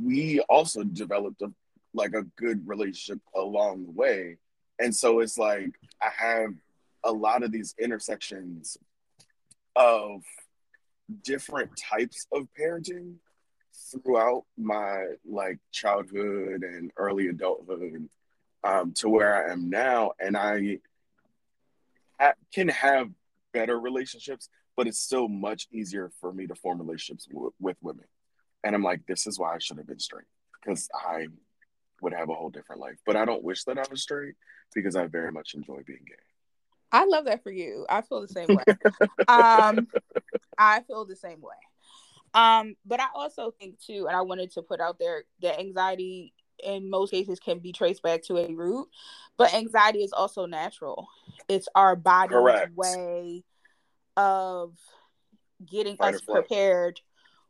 we 0.00 0.40
also 0.48 0.84
developed 0.84 1.42
a 1.42 1.52
like 1.94 2.14
a 2.14 2.22
good 2.36 2.66
relationship 2.66 3.20
along 3.34 3.84
the 3.84 3.90
way, 3.90 4.38
and 4.78 4.94
so 4.94 5.20
it's 5.20 5.36
like 5.36 5.70
I 6.00 6.08
have 6.16 6.54
a 7.04 7.12
lot 7.12 7.42
of 7.42 7.52
these 7.52 7.74
intersections 7.78 8.78
of 9.76 10.22
different 11.22 11.70
types 11.76 12.26
of 12.32 12.46
parenting 12.58 13.16
throughout 13.90 14.44
my 14.56 15.06
like 15.28 15.58
childhood 15.70 16.62
and 16.62 16.90
early 16.96 17.28
adulthood 17.28 18.08
um, 18.64 18.92
to 18.94 19.08
where 19.08 19.46
I 19.46 19.52
am 19.52 19.68
now, 19.68 20.12
and 20.20 20.36
I 20.36 20.78
ha- 22.20 22.34
can 22.54 22.68
have 22.68 23.10
better 23.52 23.78
relationships, 23.78 24.48
but 24.76 24.86
it's 24.86 24.98
still 24.98 25.28
much 25.28 25.68
easier 25.72 26.10
for 26.20 26.32
me 26.32 26.46
to 26.46 26.54
form 26.54 26.78
relationships 26.78 27.26
w- 27.26 27.52
with 27.60 27.76
women. 27.82 28.04
And 28.64 28.74
I'm 28.74 28.82
like, 28.82 29.06
this 29.06 29.26
is 29.26 29.38
why 29.38 29.54
I 29.54 29.58
should 29.58 29.78
have 29.78 29.86
been 29.86 29.98
straight 29.98 30.26
because 30.62 30.88
I 30.94 31.26
would 32.00 32.12
have 32.12 32.28
a 32.28 32.34
whole 32.34 32.50
different 32.50 32.80
life. 32.80 32.98
But 33.04 33.16
I 33.16 33.24
don't 33.24 33.42
wish 33.42 33.64
that 33.64 33.78
I 33.78 33.84
was 33.90 34.02
straight 34.02 34.34
because 34.74 34.96
I 34.96 35.06
very 35.06 35.32
much 35.32 35.54
enjoy 35.54 35.80
being 35.86 36.04
gay. 36.06 36.14
I 36.92 37.04
love 37.06 37.24
that 37.24 37.42
for 37.42 37.50
you. 37.50 37.86
I 37.88 38.02
feel 38.02 38.20
the 38.20 38.28
same 38.28 38.48
way. 38.48 38.64
um, 39.28 39.88
I 40.58 40.80
feel 40.82 41.04
the 41.04 41.16
same 41.16 41.40
way. 41.40 41.56
Um, 42.34 42.76
but 42.86 43.00
I 43.00 43.06
also 43.14 43.52
think 43.58 43.78
too, 43.78 44.06
and 44.08 44.16
I 44.16 44.22
wanted 44.22 44.52
to 44.52 44.62
put 44.62 44.80
out 44.80 44.98
there 44.98 45.24
that 45.42 45.58
anxiety 45.58 46.32
in 46.62 46.88
most 46.88 47.10
cases 47.10 47.40
can 47.40 47.58
be 47.58 47.72
traced 47.72 48.02
back 48.02 48.22
to 48.24 48.38
a 48.38 48.54
root, 48.54 48.88
but 49.36 49.52
anxiety 49.54 50.00
is 50.02 50.12
also 50.12 50.46
natural. 50.46 51.08
It's 51.48 51.68
our 51.74 51.96
body's 51.96 52.36
Correct. 52.36 52.76
way 52.76 53.44
of 54.16 54.76
getting 55.64 55.96
Fight 55.96 56.14
us 56.14 56.20
prepared 56.20 57.00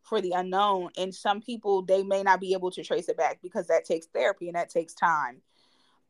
for 0.02 0.20
the 0.20 0.32
unknown. 0.32 0.90
And 0.96 1.14
some 1.14 1.40
people 1.40 1.82
they 1.82 2.02
may 2.02 2.22
not 2.22 2.40
be 2.40 2.52
able 2.52 2.70
to 2.72 2.82
trace 2.82 3.08
it 3.08 3.16
back 3.16 3.40
because 3.42 3.66
that 3.68 3.84
takes 3.84 4.06
therapy 4.06 4.48
and 4.48 4.56
that 4.56 4.68
takes 4.68 4.94
time. 4.94 5.42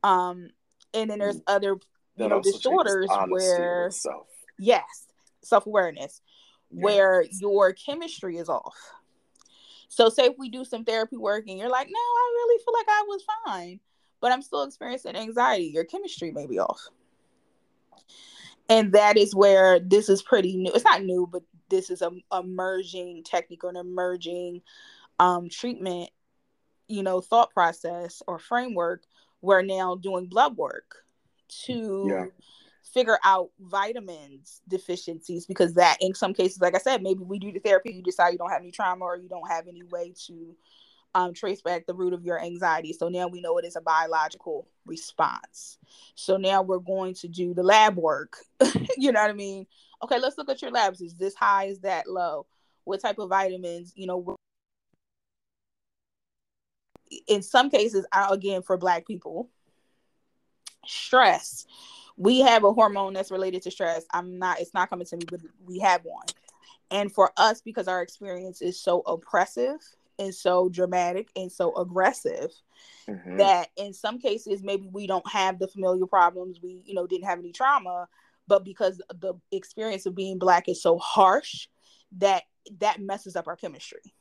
Um, 0.03 0.51
and 0.95 1.11
then 1.11 1.19
there's 1.19 1.41
other 1.47 1.77
you 2.17 2.29
know 2.29 2.41
disorders 2.41 3.09
where 3.29 3.85
with 3.85 3.95
self. 3.95 4.27
yes, 4.59 5.07
self 5.43 5.67
awareness 5.67 6.21
where 6.73 7.25
your 7.41 7.73
chemistry 7.73 8.39
is 8.39 8.49
off. 8.49 8.77
So, 9.89 10.09
say 10.09 10.25
if 10.25 10.39
we 10.39 10.49
do 10.49 10.65
some 10.65 10.85
therapy 10.85 11.17
work 11.17 11.45
and 11.49 11.59
you're 11.59 11.69
like, 11.69 11.87
no, 11.87 11.99
I 11.99 12.33
really 12.35 12.65
feel 12.65 12.75
like 12.75 12.87
I 12.89 13.05
was 13.07 13.25
fine, 13.45 13.81
but 14.21 14.33
I'm 14.33 14.43
still 14.43 14.63
experiencing 14.63 15.17
anxiety, 15.17 15.65
your 15.65 15.85
chemistry 15.85 16.31
may 16.33 16.47
be 16.47 16.59
off. 16.59 16.81
And 18.69 18.93
that 18.93 19.19
is 19.19 19.35
where 19.35 19.79
this 19.79 20.09
is 20.09 20.23
pretty 20.23 20.57
new. 20.57 20.73
It's 20.75 20.85
not 20.85 21.03
new, 21.03 21.29
but 21.31 21.43
this 21.73 21.91
is 21.91 22.03
a 22.03 22.13
emerging 22.33 23.25
technique 23.25 23.65
or 23.65 23.71
an 23.71 23.77
emerging 23.77 24.63
um, 25.19 25.49
treatment, 25.49 26.11
you 26.87 27.03
know, 27.03 27.21
thought 27.21 27.51
process 27.53 28.23
or 28.29 28.39
framework. 28.39 29.03
We're 29.41 29.63
now 29.63 29.97
doing 29.97 30.27
blood 30.27 30.57
work 30.57 31.05
to 31.65 32.09
Yeah. 32.09 32.27
figure 32.85 33.19
out 33.25 33.51
vitamins 33.61 34.61
deficiencies 34.69 35.47
because 35.47 35.75
that 35.75 35.97
in 36.01 36.15
some 36.15 36.35
cases 36.35 36.61
like 36.61 36.75
i 36.75 36.79
said 36.79 37.03
maybe 37.03 37.23
we 37.25 37.39
do 37.39 37.53
the 37.53 37.61
therapy 37.61 37.93
you 37.93 38.03
decide 38.03 38.31
you 38.31 38.39
don't 38.39 38.51
have 38.51 38.61
any 38.61 38.71
trauma 38.71 39.05
or 39.05 39.17
you 39.17 39.29
don't 39.29 39.49
have 39.49 39.67
any 39.69 39.83
way 39.85 40.13
to 40.27 40.55
um, 41.15 41.35
trace 41.35 41.61
back 41.61 41.87
the 41.87 41.95
root 41.95 42.13
of 42.13 42.25
your 42.25 42.41
anxiety. 42.41 42.93
So 42.93 43.09
now 43.09 43.29
we 43.29 43.41
know 43.41 43.59
it 43.59 43.65
is 43.65 43.77
a 43.77 43.81
biological 43.81 44.67
response. 44.87 45.79
So 46.15 46.37
now 46.37 46.63
we're 46.63 46.79
going 46.79 47.15
to 47.15 47.29
do 47.29 47.55
the 47.55 47.63
lab 47.63 47.97
work. 47.97 48.37
You 48.97 49.11
know 49.11 49.21
what 49.21 49.31
i 49.31 49.35
mean? 49.35 49.67
Okay 50.05 50.19
let's 50.19 50.39
look 50.39 50.49
at 50.49 50.63
your 50.63 50.71
labs. 50.71 51.01
Is 51.01 51.15
this 51.15 51.35
high? 51.35 51.65
Is 51.65 51.81
that 51.81 52.07
low? 52.07 52.47
What 52.85 53.01
type 53.01 53.19
of 53.19 53.31
vitamins? 53.31 53.93
You 53.97 54.07
know 54.07 54.37
in 57.27 57.43
some 57.43 57.71
cases 57.71 58.07
again 58.31 58.63
for 58.63 58.77
black 58.77 59.07
people 59.07 59.49
stress. 60.87 61.67
We 62.17 62.41
have 62.41 62.65
a 62.65 62.73
hormone 62.73 63.15
that's 63.15 63.31
related 63.31 63.63
to 63.63 63.71
stress. 63.71 64.05
I'm 64.13 64.39
not 64.39 64.61
it's 64.61 64.75
not 64.75 64.91
coming 64.91 65.07
to 65.07 65.17
me 65.17 65.25
but 65.29 65.41
we 65.67 65.79
have 65.81 66.03
one. 66.05 66.27
And 66.91 67.11
for 67.13 67.33
us 67.37 67.61
because 67.61 67.89
our 67.89 68.03
experience 68.03 68.63
is 68.63 68.79
so 68.79 69.01
oppressive 69.01 69.81
and 70.23 70.35
so 70.35 70.69
dramatic 70.69 71.29
and 71.37 71.51
so 71.51 71.75
aggressive 71.77 72.51
Mhm. 73.09 73.39
that 73.39 73.69
in 73.77 73.93
some 73.93 74.19
cases 74.19 74.63
maybe 74.63 74.89
we 74.93 75.07
don't 75.07 75.29
have 75.29 75.59
the 75.59 75.69
familiar 75.69 76.07
problems 76.07 76.61
we 76.63 76.83
you 76.85 76.95
know 76.95 77.07
didn't 77.07 77.25
have 77.27 77.39
any 77.39 77.53
trauma 77.53 78.09
but 78.47 78.65
because 78.65 79.01
the 79.21 79.35
experience 79.51 80.07
of 80.07 80.15
being 80.15 80.39
black 80.39 80.69
is 80.69 80.83
so 80.83 80.99
harsh 80.99 81.69
that 82.13 82.45
that 82.79 83.01
messes 83.01 83.37
up 83.37 83.49
our 83.49 83.57
chemistry 83.57 84.15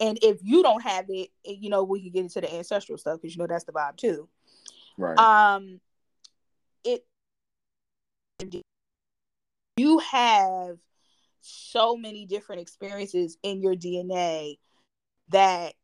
and 0.00 0.18
if 0.22 0.38
you 0.42 0.62
don't 0.62 0.82
have 0.82 1.06
it 1.08 1.30
you 1.44 1.70
know 1.70 1.82
we 1.82 2.02
can 2.02 2.10
get 2.10 2.20
into 2.20 2.40
the 2.40 2.54
ancestral 2.54 2.98
stuff 2.98 3.20
because 3.20 3.34
you 3.34 3.40
know 3.40 3.46
that's 3.46 3.64
the 3.64 3.72
vibe 3.72 3.96
too 3.96 4.28
right. 4.98 5.18
um 5.18 5.80
it 6.84 7.04
you 9.76 9.98
have 9.98 10.78
so 11.46 11.96
many 11.96 12.26
different 12.26 12.60
experiences 12.60 13.38
in 13.42 13.62
your 13.62 13.74
DNA 13.74 14.58
that 15.28 15.74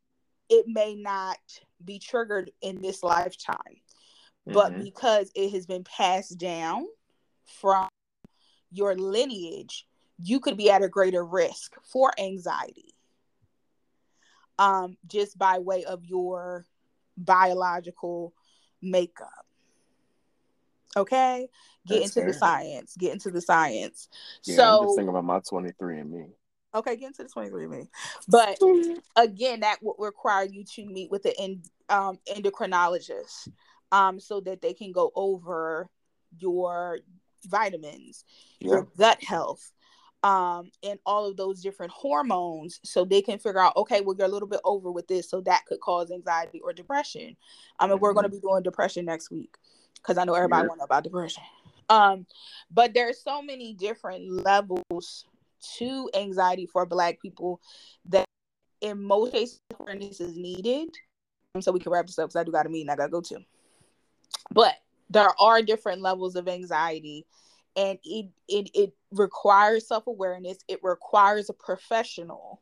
it 0.49 0.65
may 0.67 0.95
not 0.95 1.37
be 1.83 1.99
triggered 1.99 2.51
in 2.61 2.81
this 2.81 3.03
lifetime 3.03 3.81
but 4.45 4.73
Mhm. 4.73 4.83
because 4.83 5.31
it 5.35 5.51
has 5.51 5.65
been 5.65 5.83
passed 5.85 6.37
down 6.37 6.85
from 7.45 7.87
your 8.71 8.95
lineage 8.95 9.87
you 10.19 10.39
could 10.39 10.57
be 10.57 10.69
at 10.69 10.83
a 10.83 10.89
greater 10.89 11.25
risk 11.25 11.75
for 11.83 12.11
anxiety 12.19 12.93
um 14.59 14.97
just 15.07 15.37
by 15.37 15.59
way 15.59 15.83
of 15.85 16.05
your 16.05 16.65
biological 17.17 18.33
makeup 18.81 19.45
okay? 20.97 21.47
Get 21.85 22.01
That's 22.01 22.17
into 22.17 22.27
the 22.27 22.33
science 22.33 22.95
get 22.97 23.13
into 23.13 23.31
the 23.31 23.41
science. 23.41 24.07
Yeah, 24.45 24.53
I'm 24.53 24.57
so 24.77 24.85
just 24.85 24.95
thinking 24.95 25.09
about 25.09 25.25
my 25.25 25.39
23 25.47 25.99
and 25.99 26.11
me. 26.11 26.25
okay 26.75 26.95
get 26.95 27.07
into 27.07 27.23
the 27.23 27.29
23 27.29 27.63
and 27.63 27.71
me. 27.71 27.89
But 28.27 28.57
again 29.15 29.59
that 29.61 29.77
would 29.81 29.95
require 29.99 30.45
you 30.45 30.63
to 30.75 30.85
meet 30.85 31.11
with 31.11 31.23
the 31.23 31.37
en- 31.39 31.63
um, 31.89 32.19
endocrinologist 32.33 33.49
um, 33.91 34.19
so 34.19 34.39
that 34.41 34.61
they 34.61 34.73
can 34.73 34.91
go 34.91 35.11
over 35.15 35.89
your 36.39 36.99
vitamins 37.45 38.23
Yeah. 38.59 38.71
your 38.71 38.87
gut 38.97 39.21
health 39.23 39.71
um, 40.23 40.71
and 40.81 40.97
all 41.05 41.27
of 41.29 41.35
those 41.35 41.61
different 41.61 41.91
hormones 41.91 42.79
so 42.83 43.03
they 43.03 43.21
can 43.21 43.37
figure 43.37 43.59
out 43.59 43.75
okay 43.75 43.99
well 44.01 44.15
you're 44.17 44.25
a 44.27 44.31
little 44.31 44.47
bit 44.47 44.61
over 44.63 44.89
with 44.89 45.05
this 45.07 45.29
so 45.29 45.41
that 45.41 45.65
could 45.65 45.81
cause 45.81 46.11
anxiety 46.11 46.61
or 46.61 46.71
depression. 46.73 47.35
I 47.79 47.87
mean 47.87 47.99
we're 47.99 48.13
going 48.13 48.23
to 48.23 48.29
be 48.29 48.39
doing 48.39 48.63
depression 48.63 49.05
next 49.05 49.29
week 49.29 49.57
because 50.03 50.17
i 50.17 50.25
know 50.25 50.33
everybody 50.33 50.63
Yeah. 50.63 50.67
want 50.67 50.79
to 50.79 50.81
know 50.81 50.85
about 50.85 51.03
depression. 51.03 51.43
Um, 51.89 52.25
but 52.71 52.93
there's 52.93 53.21
so 53.21 53.41
many 53.41 53.73
different 53.73 54.29
levels 54.29 55.25
to 55.77 56.09
anxiety 56.13 56.65
for 56.65 56.85
black 56.85 57.21
people 57.21 57.61
that 58.05 58.25
in 58.81 59.01
most 59.03 59.31
cases 59.31 59.59
awareness 59.79 60.19
is 60.19 60.35
needed. 60.37 60.89
Um, 61.55 61.61
so 61.61 61.71
we 61.71 61.79
can 61.79 61.91
wrap 61.91 62.07
this 62.07 62.17
up 62.19 62.27
because 62.27 62.35
i 62.37 62.43
do 62.43 62.51
got 62.51 62.65
a 62.65 62.69
meeting 62.69 62.89
i 62.89 62.95
gotta 62.95 63.11
go 63.11 63.21
to. 63.21 63.39
But 64.51 64.75
there 65.09 65.29
are 65.39 65.61
different 65.61 66.01
levels 66.01 66.35
of 66.35 66.47
anxiety 66.47 67.25
and 67.75 67.99
it 68.03 68.27
it, 68.47 68.69
it 68.73 68.93
requires 69.11 69.87
self-awareness. 69.87 70.59
It 70.67 70.79
requires 70.83 71.49
a 71.49 71.53
professional. 71.53 72.61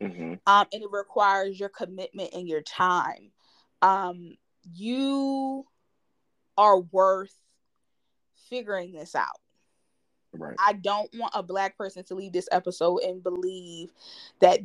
Hmm 0.00 0.34
um, 0.46 0.66
and 0.72 0.82
it 0.82 0.90
requires 0.90 1.58
your 1.58 1.68
commitment 1.68 2.30
and 2.34 2.48
your 2.48 2.62
time. 2.62 3.30
Um, 3.80 4.36
you 4.74 5.66
are 6.56 6.78
worth 6.80 7.34
figuring 8.48 8.92
this 8.92 9.14
out 9.14 9.40
Right. 10.34 10.56
I 10.58 10.72
don't 10.72 11.10
want 11.14 11.32
a 11.34 11.42
black 11.42 11.76
person 11.76 12.04
to 12.04 12.14
leave 12.14 12.32
this 12.32 12.48
episode 12.50 13.00
and 13.02 13.22
believe 13.22 13.90
that 14.40 14.60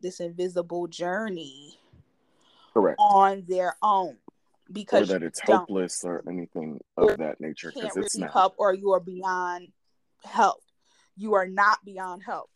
this 0.00 0.20
invisible 0.20 0.86
journey 0.88 1.78
Correct. 2.74 2.98
on 2.98 3.44
their 3.48 3.76
own 3.82 4.10
Or 4.10 4.16
because 4.70 5.08
that 5.08 5.22
it's 5.22 5.40
hopeless 5.40 6.04
or 6.04 6.22
anything 6.28 6.80
of 6.96 7.16
that 7.18 7.40
nature 7.40 7.72
can't 7.72 7.84
because 7.84 7.96
it's 7.96 8.18
not. 8.18 8.32
help 8.32 8.54
or 8.58 8.74
you 8.74 8.92
are 8.92 9.00
beyond 9.00 9.68
help. 10.22 10.62
You 11.16 11.34
are 11.34 11.46
not 11.46 11.82
beyond 11.84 12.22
help. 12.22 12.50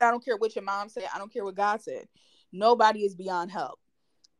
I 0.00 0.10
don't 0.10 0.24
care 0.24 0.36
what 0.36 0.54
your 0.54 0.64
mom 0.64 0.88
said. 0.88 1.04
I 1.14 1.18
don't 1.18 1.32
care 1.32 1.44
what 1.44 1.54
God 1.54 1.80
said. 1.80 2.06
Nobody 2.52 3.00
is 3.00 3.14
beyond 3.14 3.50
help. 3.50 3.78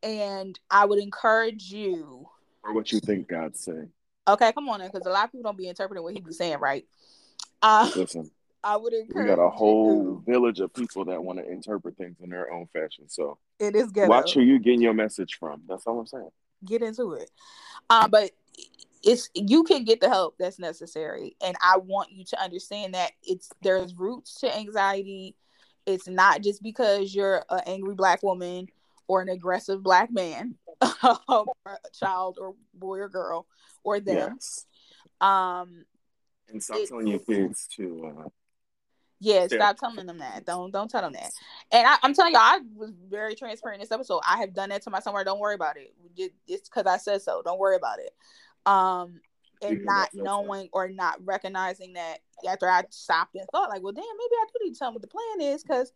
And 0.02 0.58
I 0.70 0.84
would 0.84 0.98
encourage 0.98 1.70
you. 1.72 2.28
Or 2.62 2.74
what 2.74 2.92
you 2.92 3.00
think 3.00 3.28
God's 3.28 3.60
saying. 3.60 3.90
Okay, 4.28 4.52
come 4.52 4.68
on, 4.68 4.80
because 4.80 5.06
a 5.06 5.10
lot 5.10 5.24
of 5.24 5.32
people 5.32 5.44
don't 5.44 5.58
be 5.58 5.68
interpreting 5.68 6.02
what 6.04 6.14
he 6.14 6.20
be 6.20 6.32
saying, 6.32 6.58
right? 6.58 6.84
Uh, 7.62 7.90
Listen, 7.96 8.30
I 8.64 8.76
would 8.76 8.92
we 8.92 9.00
encourage 9.00 9.28
got 9.28 9.42
a 9.42 9.50
whole 9.50 10.22
village 10.26 10.60
of 10.60 10.72
people 10.74 11.06
that 11.06 11.22
want 11.22 11.38
to 11.38 11.50
interpret 11.50 11.96
things 11.96 12.16
in 12.22 12.30
their 12.30 12.52
own 12.52 12.66
fashion. 12.72 13.08
So 13.08 13.38
It 13.58 13.74
is 13.74 13.90
ghetto. 13.90 14.10
watch 14.10 14.34
who 14.34 14.42
you 14.42 14.58
getting 14.58 14.82
your 14.82 14.92
message 14.94 15.38
from. 15.40 15.62
That's 15.66 15.86
all 15.86 15.98
I'm 15.98 16.06
saying. 16.06 16.28
get 16.64 16.82
into 16.82 17.14
it. 17.14 17.30
Um, 17.88 18.10
but 18.10 18.30
it's 19.02 19.30
you 19.34 19.64
can 19.64 19.84
get 19.84 20.00
the 20.00 20.08
help 20.08 20.36
that's 20.38 20.58
necessary, 20.58 21.34
and 21.42 21.56
I 21.62 21.78
want 21.78 22.12
you 22.12 22.24
to 22.24 22.42
understand 22.42 22.94
that 22.94 23.12
it's 23.22 23.48
there's 23.62 23.94
roots 23.94 24.34
to 24.40 24.54
anxiety. 24.54 25.34
It's 25.86 26.06
not 26.06 26.42
just 26.42 26.62
because 26.62 27.14
you're 27.14 27.42
an 27.48 27.62
angry 27.66 27.94
black 27.94 28.22
woman 28.22 28.68
or 29.10 29.20
an 29.20 29.28
aggressive 29.28 29.82
black 29.82 30.08
man, 30.12 30.54
or 31.28 31.46
a 31.66 31.76
child 31.92 32.38
or 32.40 32.54
boy 32.72 32.98
or 32.98 33.08
girl 33.08 33.44
or 33.82 33.98
them. 33.98 34.36
Yes. 34.38 34.66
Um, 35.20 35.84
And 36.48 36.62
stop 36.62 36.76
It- 36.76 36.88
telling 36.88 37.08
your 37.08 37.18
kids 37.18 37.66
to 37.76 38.06
uh, 38.06 38.28
Yeah, 39.18 39.48
stop 39.48 39.78
telling 39.78 40.06
them 40.06 40.18
that. 40.18 40.46
Don't 40.46 40.70
don't 40.70 40.88
tell 40.88 41.02
them 41.02 41.14
that. 41.14 41.32
And 41.72 41.88
I, 41.88 41.96
am 42.04 42.14
telling 42.14 42.34
y'all, 42.34 42.42
I 42.42 42.60
was 42.76 42.92
very 43.08 43.34
transparent 43.34 43.80
in 43.80 43.84
this 43.84 43.90
episode. 43.90 44.20
I 44.24 44.38
have 44.38 44.54
done 44.54 44.68
that 44.68 44.82
to 44.82 44.90
my 44.90 45.00
somewhere. 45.00 45.24
Don't 45.24 45.40
worry 45.40 45.56
about 45.56 45.76
it. 45.76 45.92
It's 46.46 46.68
because 46.68 46.86
I 46.86 46.98
said 46.98 47.20
so. 47.20 47.42
Don't 47.44 47.58
worry 47.58 47.74
about 47.74 47.98
it. 47.98 48.12
Um, 48.64 49.20
and 49.60 49.84
not 49.84 50.10
knowing 50.14 50.68
or 50.72 50.88
not 50.88 51.18
recognizing 51.24 51.94
that 51.94 52.18
after 52.48 52.70
I 52.70 52.84
stopped 52.90 53.34
and 53.34 53.44
thought, 53.50 53.70
like, 53.70 53.82
well, 53.82 53.92
damn, 53.92 54.04
maybe 54.04 54.34
I 54.40 54.44
do 54.46 54.64
need 54.64 54.74
to 54.74 54.78
tell 54.78 54.88
them 54.88 54.94
what 54.94 55.02
the 55.02 55.08
plan 55.08 55.52
is, 55.52 55.64
because 55.64 55.92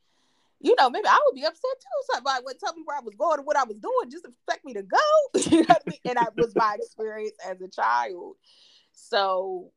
you 0.64 0.74
know, 0.78 0.88
maybe 0.88 1.06
I 1.06 1.20
would 1.26 1.34
be 1.34 1.44
upset 1.44 1.60
too. 1.62 2.14
Somebody 2.14 2.42
would 2.42 2.58
tell 2.58 2.74
me 2.74 2.82
where 2.86 2.96
I 2.96 3.02
was 3.02 3.14
going 3.14 3.38
and 3.38 3.46
what 3.46 3.58
I 3.58 3.64
was 3.64 3.76
doing, 3.76 4.10
just 4.10 4.24
expect 4.24 4.64
me 4.64 4.72
to 4.72 4.82
go. 4.82 4.98
you 5.50 5.58
know 5.58 5.66
what 5.68 5.82
I 5.86 5.90
mean? 5.90 6.00
And 6.06 6.16
that 6.16 6.32
was 6.36 6.56
my 6.56 6.76
experience 6.80 7.36
as 7.46 7.60
a 7.60 7.68
child. 7.68 8.36
So 8.92 9.72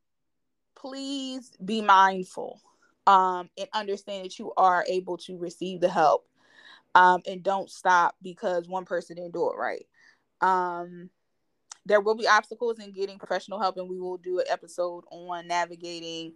please 0.74 1.50
be 1.62 1.82
mindful 1.82 2.62
um, 3.06 3.50
and 3.58 3.68
understand 3.74 4.24
that 4.24 4.38
you 4.38 4.54
are 4.56 4.82
able 4.88 5.18
to 5.18 5.36
receive 5.36 5.82
the 5.82 5.90
help 5.90 6.26
um, 6.94 7.20
and 7.26 7.42
don't 7.42 7.70
stop 7.70 8.16
because 8.22 8.66
one 8.66 8.86
person 8.86 9.16
didn't 9.16 9.34
do 9.34 9.50
it 9.50 9.56
right. 9.58 9.84
Um, 10.40 11.10
there 11.84 12.00
will 12.00 12.16
be 12.16 12.28
obstacles 12.28 12.78
in 12.78 12.92
getting 12.92 13.18
professional 13.18 13.60
help, 13.60 13.76
and 13.76 13.90
we 13.90 13.98
will 13.98 14.16
do 14.16 14.38
an 14.38 14.46
episode 14.48 15.04
on 15.10 15.48
navigating 15.48 16.32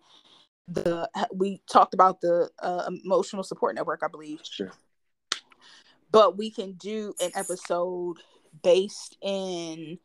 the. 0.69 1.09
We 1.33 1.61
talked 1.71 1.95
about 1.95 2.21
the 2.21 2.51
uh, 2.59 2.91
emotional 3.05 3.43
support 3.43 3.75
network, 3.75 4.01
I 4.03 4.09
believe. 4.09 4.41
Sure. 4.43 4.71
But 6.11 6.37
we 6.37 6.51
can 6.51 6.73
do 6.73 7.15
an 7.21 7.31
episode 7.35 8.19
based 8.63 9.17
in 9.23 9.99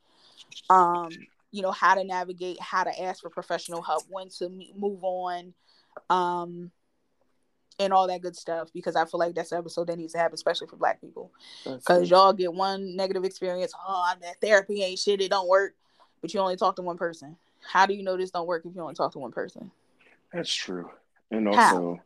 um 0.70 1.10
you 1.52 1.62
know 1.62 1.72
how 1.72 1.96
to 1.96 2.04
navigate 2.06 2.60
how 2.62 2.84
to 2.84 3.02
ask 3.02 3.22
for 3.22 3.30
professional 3.30 3.82
help 3.82 4.04
when 4.10 4.30
to 4.30 4.50
move 4.78 5.04
on 5.04 5.54
um 6.10 6.72
and 7.80 7.94
all 7.94 8.08
that 8.08 8.22
good 8.22 8.36
stuff 8.36 8.70
because 8.74 8.96
I 8.96 9.06
feel 9.06 9.20
like 9.20 9.36
that's 9.36 9.52
an 9.52 9.60
episode 9.60 9.88
that 9.88 9.98
needs 9.98 10.14
to 10.14 10.20
happen, 10.20 10.34
especially 10.34 10.68
for 10.68 10.78
black 10.78 11.00
people. 11.00 11.32
Because 11.64 12.10
y'all 12.10 12.34
get 12.34 12.54
one 12.54 12.96
negative 12.96 13.24
experience, 13.24 13.72
oh, 13.88 14.14
that 14.22 14.42
therapy 14.42 14.82
ain't 14.82 15.00
shit, 15.00 15.22
it 15.22 15.30
don't 15.30 15.48
work, 15.48 15.76
but 16.22 16.34
you 16.34 16.40
only 16.40 16.56
talk 16.56 16.76
to 16.78 16.82
one 16.82 16.98
person. 16.98 17.38
How 17.62 17.86
do 17.86 17.94
you 17.94 18.04
know 18.04 18.18
this 18.18 18.32
don't 18.32 18.48
work 18.48 18.64
if 18.66 18.76
you 18.76 18.82
only 18.82 18.96
talk 18.96 19.12
to 19.14 19.20
one 19.20 19.32
person? 19.32 19.72
That's 20.38 20.54
true. 20.54 20.92
And 21.32 21.48
also, 21.48 21.96
How? 21.96 22.00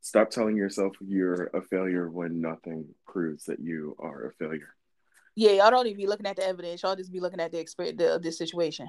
stop 0.00 0.30
telling 0.30 0.56
yourself 0.56 0.94
you're 0.98 1.48
a 1.48 1.60
failure 1.60 2.08
when 2.08 2.40
nothing 2.40 2.86
proves 3.06 3.44
that 3.44 3.60
you 3.60 3.96
are 3.98 4.28
a 4.28 4.32
failure. 4.32 4.74
Yeah, 5.36 5.50
y'all 5.50 5.70
don't 5.70 5.86
even 5.86 5.98
be 5.98 6.06
looking 6.06 6.24
at 6.24 6.36
the 6.36 6.46
evidence. 6.46 6.82
Y'all 6.82 6.96
just 6.96 7.12
be 7.12 7.20
looking 7.20 7.38
at 7.38 7.52
the 7.52 7.60
experience, 7.60 8.00
of 8.02 8.22
this 8.22 8.38
situation. 8.38 8.88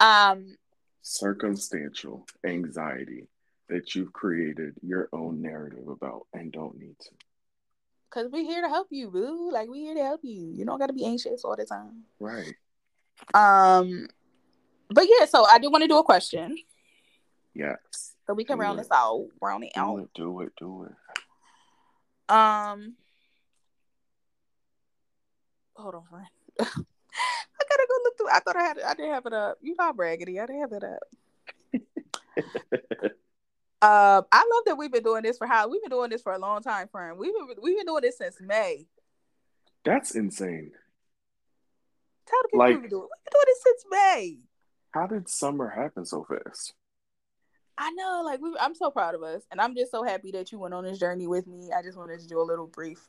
Um, 0.00 0.56
circumstantial 1.02 2.26
anxiety 2.44 3.28
that 3.68 3.94
you've 3.94 4.12
created 4.12 4.74
your 4.82 5.08
own 5.12 5.40
narrative 5.40 5.86
about 5.86 6.26
and 6.34 6.50
don't 6.50 6.76
need 6.76 6.98
to. 6.98 7.10
Cause 8.10 8.26
we're 8.32 8.42
here 8.42 8.62
to 8.62 8.68
help 8.68 8.88
you, 8.90 9.08
boo. 9.08 9.52
Like 9.52 9.68
we're 9.68 9.84
here 9.84 9.94
to 9.94 10.02
help 10.02 10.22
you. 10.24 10.50
You 10.52 10.64
don't 10.64 10.80
gotta 10.80 10.92
be 10.92 11.04
anxious 11.04 11.44
all 11.44 11.54
the 11.54 11.64
time. 11.64 12.02
Right. 12.18 12.54
Um 13.34 14.08
but 14.90 15.04
yeah, 15.08 15.26
so 15.26 15.46
I 15.48 15.60
do 15.60 15.70
want 15.70 15.82
to 15.82 15.88
do 15.88 15.98
a 15.98 16.02
question. 16.02 16.56
Yes. 17.56 18.14
So 18.26 18.34
we 18.34 18.44
can 18.44 18.58
do 18.58 18.62
round 18.62 18.78
it. 18.78 18.82
this 18.82 18.92
out. 18.92 19.26
Round 19.40 19.64
it 19.64 19.72
do 19.74 19.80
out. 19.80 19.98
It, 20.00 20.08
do 20.14 20.40
it, 20.40 20.52
do 20.58 20.88
it. 20.90 22.32
Um 22.32 22.94
hold 25.74 25.94
on, 25.94 26.02
friend. 26.10 26.26
I 26.60 26.64
gotta 27.68 27.86
go 27.88 27.94
look 28.04 28.18
through. 28.18 28.30
I 28.30 28.40
thought 28.40 28.56
I 28.56 28.62
had. 28.62 28.78
I 28.80 28.94
didn't 28.94 29.14
have 29.14 29.26
it 29.26 29.32
up. 29.32 29.58
You 29.62 29.74
not 29.78 29.96
braggedy. 29.96 30.42
I 30.42 30.46
didn't 30.46 30.60
have 30.60 30.72
it 30.72 30.84
up. 30.84 31.02
Uh, 33.82 34.22
I 34.32 34.38
love 34.38 34.64
that 34.64 34.78
we've 34.78 34.90
been 34.90 35.02
doing 35.02 35.22
this 35.22 35.36
for 35.36 35.46
how 35.46 35.68
we've 35.68 35.82
been 35.82 35.90
doing 35.90 36.08
this 36.08 36.22
for 36.22 36.32
a 36.32 36.38
long 36.38 36.62
time, 36.62 36.88
friend. 36.88 37.18
We've 37.18 37.32
been 37.32 37.56
we've 37.62 37.76
been 37.76 37.86
doing 37.86 38.02
this 38.02 38.16
since 38.16 38.40
May. 38.40 38.86
That's 39.84 40.14
insane. 40.14 40.72
Tell 42.26 42.38
the 42.42 42.48
people 42.48 42.58
like, 42.58 42.70
we've 42.70 42.80
been 42.80 42.90
doing. 42.90 43.02
We've 43.02 43.24
been 43.24 43.32
doing 43.32 43.44
this 43.46 43.62
since 43.62 43.84
May. 43.90 44.38
How 44.92 45.06
did 45.06 45.28
summer 45.28 45.68
happen 45.68 46.06
so 46.06 46.24
fast? 46.24 46.72
I 47.78 47.90
know, 47.92 48.22
like 48.24 48.40
we, 48.40 48.54
I'm 48.60 48.74
so 48.74 48.90
proud 48.90 49.14
of 49.14 49.22
us, 49.22 49.42
and 49.50 49.60
I'm 49.60 49.74
just 49.74 49.90
so 49.90 50.02
happy 50.02 50.30
that 50.32 50.50
you 50.50 50.58
went 50.58 50.74
on 50.74 50.84
this 50.84 50.98
journey 50.98 51.26
with 51.26 51.46
me. 51.46 51.70
I 51.76 51.82
just 51.82 51.98
wanted 51.98 52.20
to 52.20 52.28
do 52.28 52.40
a 52.40 52.42
little 52.42 52.66
brief 52.66 53.08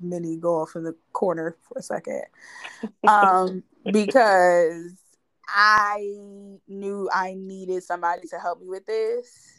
mini 0.00 0.36
go 0.36 0.62
off 0.62 0.74
in 0.74 0.84
the 0.84 0.94
corner 1.12 1.56
for 1.62 1.78
a 1.78 1.82
second, 1.82 2.22
um, 3.08 3.62
because 3.90 4.94
I 5.48 6.16
knew 6.66 7.08
I 7.12 7.34
needed 7.36 7.82
somebody 7.84 8.26
to 8.28 8.38
help 8.38 8.60
me 8.60 8.68
with 8.68 8.86
this 8.86 9.56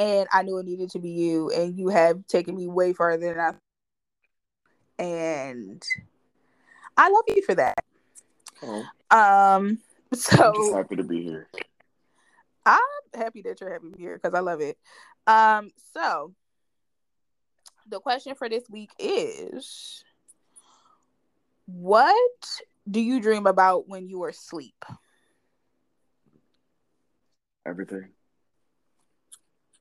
and 0.00 0.26
I 0.32 0.42
knew 0.42 0.56
it 0.58 0.66
needed 0.66 0.90
to 0.90 0.98
be 0.98 1.10
you, 1.10 1.50
and 1.50 1.78
you 1.78 1.88
have 1.88 2.26
taken 2.26 2.56
me 2.56 2.66
way 2.66 2.92
further 2.94 3.34
than 3.34 3.38
I. 3.38 3.52
And 5.02 5.82
I 6.96 7.10
love 7.10 7.24
you 7.28 7.42
for 7.42 7.54
that. 7.54 7.84
Oh. 8.62 8.84
Um. 9.10 9.78
So 10.12 10.44
I'm 10.44 10.54
just 10.54 10.74
happy 10.74 10.96
to 10.96 11.04
be 11.04 11.22
here. 11.22 11.46
I'm 12.66 12.80
happy 13.14 13.42
that 13.42 13.60
you're 13.60 13.72
happy 13.72 13.92
here 13.96 14.18
because 14.20 14.34
I 14.34 14.40
love 14.40 14.60
it. 14.60 14.78
Um. 15.26 15.70
So 15.94 16.34
the 17.88 18.00
question 18.00 18.34
for 18.34 18.48
this 18.48 18.64
week 18.70 18.90
is, 18.98 20.04
what 21.66 22.14
do 22.88 23.00
you 23.00 23.20
dream 23.20 23.46
about 23.46 23.88
when 23.88 24.08
you 24.08 24.22
are 24.22 24.28
asleep? 24.28 24.84
Everything. 27.66 28.08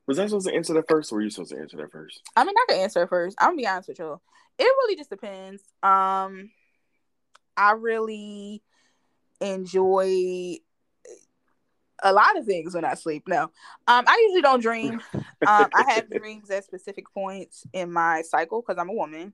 Was 0.07 0.17
I 0.17 0.25
supposed 0.25 0.47
to 0.47 0.55
answer 0.55 0.73
that 0.73 0.87
first, 0.87 1.11
or 1.11 1.15
were 1.15 1.21
you 1.21 1.29
supposed 1.29 1.51
to 1.51 1.59
answer 1.59 1.77
that 1.77 1.91
first? 1.91 2.21
I 2.35 2.43
mean, 2.43 2.55
I 2.57 2.65
can 2.67 2.79
answer 2.79 3.03
it 3.03 3.09
first. 3.09 3.37
I'm 3.39 3.49
gonna 3.49 3.57
be 3.57 3.67
honest 3.67 3.89
with 3.89 3.99
you. 3.99 4.19
It 4.57 4.63
really 4.63 4.95
just 4.95 5.11
depends. 5.11 5.61
Um, 5.83 6.49
I 7.55 7.73
really 7.73 8.63
enjoy 9.39 10.57
a 12.03 12.13
lot 12.13 12.37
of 12.37 12.45
things 12.45 12.73
when 12.73 12.85
I 12.85 12.93
sleep. 12.93 13.27
No, 13.27 13.43
um, 13.43 14.05
I 14.07 14.19
usually 14.27 14.41
don't 14.41 14.61
dream. 14.61 15.01
um, 15.13 15.69
I 15.73 15.85
have 15.89 16.09
dreams 16.17 16.49
at 16.49 16.65
specific 16.65 17.11
points 17.13 17.65
in 17.73 17.91
my 17.91 18.21
cycle 18.21 18.61
because 18.61 18.79
I'm 18.79 18.89
a 18.89 18.93
woman. 18.93 19.33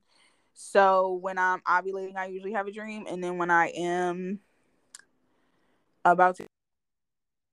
So 0.54 1.20
when 1.22 1.38
I'm 1.38 1.60
ovulating, 1.62 2.16
I 2.16 2.28
usually 2.28 2.54
have 2.54 2.68
a 2.68 2.72
dream, 2.72 3.06
and 3.10 3.24
then 3.24 3.38
when 3.38 3.52
I 3.52 3.68
am 3.68 4.40
about 6.06 6.38
to 6.38 6.46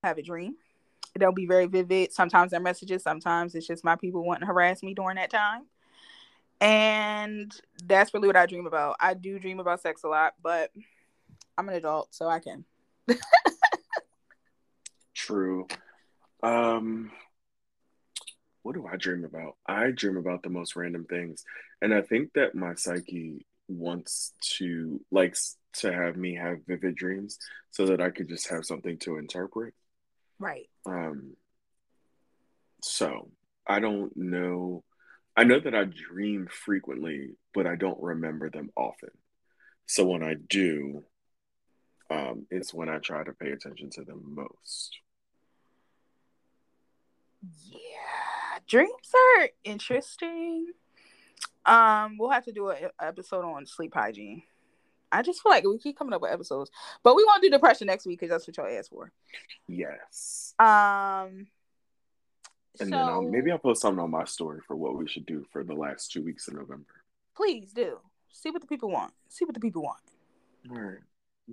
have 0.05 0.19
a 0.19 0.23
dream, 0.23 0.57
they'll 1.19 1.33
be 1.33 1.47
very 1.47 1.67
vivid. 1.67 2.13
Sometimes 2.13 2.51
they're 2.51 2.61
messages, 2.61 3.03
sometimes 3.03 3.55
it's 3.55 3.67
just 3.67 3.85
my 3.85 3.97
people 3.97 4.25
wanting 4.25 4.43
to 4.43 4.47
harass 4.47 4.83
me 4.83 4.95
during 4.95 5.17
that 5.17 5.31
time. 5.31 5.63
And 6.61 7.53
that's 7.87 8.15
really 8.15 8.29
what 8.29 8.37
I 8.37 8.47
dream 8.47 8.67
about. 8.67 8.97
I 9.01 9.15
do 9.15 9.39
dream 9.39 9.59
about 9.59 9.81
sex 9.81 10.05
a 10.05 10.09
lot, 10.09 10.35
but 10.41 10.71
I'm 11.59 11.69
an 11.69 11.75
adult, 11.75 12.15
so 12.15 12.29
I 12.29 12.39
can. 12.39 12.65
True. 15.23 15.69
Um 16.43 17.13
what 18.63 18.75
do 18.75 18.87
I 18.87 18.97
dream 18.97 19.25
about? 19.25 19.57
I 19.67 19.91
dream 19.91 20.17
about 20.17 20.43
the 20.43 20.51
most 20.51 20.75
random 20.75 21.05
things. 21.05 21.45
And 21.81 21.95
I 21.95 22.01
think 22.03 22.33
that 22.35 22.55
my 22.55 22.75
psyche 22.75 23.47
wants 23.69 24.33
to 24.57 25.01
likes 25.13 25.57
to 25.75 25.93
have 25.93 26.17
me 26.17 26.35
have 26.35 26.67
vivid 26.67 26.97
dreams 26.97 27.39
so 27.71 27.87
that 27.87 28.01
I 28.01 28.11
could 28.11 28.29
just 28.29 28.49
have 28.49 28.65
something 28.65 28.99
to 28.99 29.17
interpret. 29.17 29.75
Right. 30.41 30.69
Um, 30.87 31.37
so 32.83 33.31
I 33.65 33.79
don't 33.79 34.17
know. 34.17 34.83
I 35.37 35.45
know 35.45 35.61
that 35.61 35.75
I 35.75 35.85
dream 35.85 36.49
frequently, 36.51 37.37
but 37.55 37.67
I 37.67 37.77
don't 37.77 38.03
remember 38.03 38.51
them 38.51 38.71
often. 38.77 39.11
So 39.87 40.05
when 40.05 40.25
I 40.25 40.35
do, 40.35 41.05
um, 42.11 42.47
it's 42.51 42.75
when 42.75 42.89
I 42.89 42.99
try 42.99 43.25
to 43.25 43.33
pay 43.33 43.51
attention 43.51 43.91
to 43.91 44.05
them 44.05 44.23
most. 44.35 44.99
Yeah, 47.71 48.59
dreams 48.67 48.91
are 49.39 49.49
interesting. 49.65 50.69
Um, 51.65 52.17
we'll 52.19 52.31
have 52.31 52.45
to 52.47 52.53
do 52.53 52.71
an 52.71 52.91
episode 53.01 53.45
on 53.45 53.67
sleep 53.67 53.95
hygiene. 53.95 54.43
I 55.11 55.23
just 55.23 55.43
feel 55.43 55.53
like 55.53 55.65
we 55.65 55.79
keep 55.79 55.99
coming 55.99 56.15
up 56.15 56.23
with 56.23 56.33
episodes, 56.33 56.71
but 57.03 57.15
we 57.15 57.25
won't 57.25 57.43
do 57.43 57.51
depression 57.51 57.87
next 57.87 58.07
week 58.07 58.19
because 58.19 58.31
that's 58.31 58.49
what 58.49 58.57
y'all 58.57 58.79
asked 58.79 58.91
for. 58.91 59.13
Yes. 59.69 60.55
Um. 60.59 61.47
And 62.81 62.89
so, 62.89 62.97
then 62.97 63.09
um, 63.09 63.31
maybe 63.31 63.51
I'll 63.51 63.59
post 63.59 63.83
something 63.83 64.03
on 64.03 64.11
my 64.11 64.25
story 64.25 64.61
for 64.67 64.75
what 64.75 64.97
we 64.97 65.07
should 65.07 65.27
do 65.27 65.45
for 65.53 65.63
the 65.63 65.75
last 65.75 66.11
two 66.11 66.23
weeks 66.23 66.49
in 66.49 66.55
November. 66.57 66.87
Please 67.37 67.73
do. 67.73 67.99
See 68.33 68.51
what 68.51 68.63
the 68.63 68.67
people 68.67 68.91
want. 68.91 69.13
See 69.29 69.45
what 69.45 69.53
the 69.53 69.61
people 69.61 69.83
want. 69.83 70.01
All 70.71 70.79
right. 70.79 70.99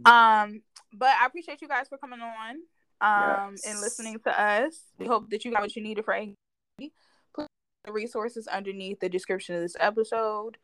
Um, 0.05 0.61
but 0.93 1.09
I 1.21 1.25
appreciate 1.25 1.61
you 1.61 1.67
guys 1.67 1.89
for 1.89 1.97
coming 1.97 2.21
on 2.21 2.61
um 3.01 3.51
yes. 3.51 3.65
and 3.67 3.81
listening 3.81 4.19
to 4.19 4.41
us. 4.41 4.73
We 4.97 5.07
hope 5.07 5.29
that 5.29 5.45
you 5.45 5.51
got 5.51 5.61
what 5.61 5.75
you 5.75 5.81
needed 5.81 6.05
for 6.05 6.13
anxiety. 6.13 6.93
Put 7.33 7.47
the 7.85 7.91
resources 7.91 8.47
underneath 8.47 8.99
the 8.99 9.09
description 9.09 9.55
of 9.55 9.61
this 9.61 9.75
episode. 9.79 10.57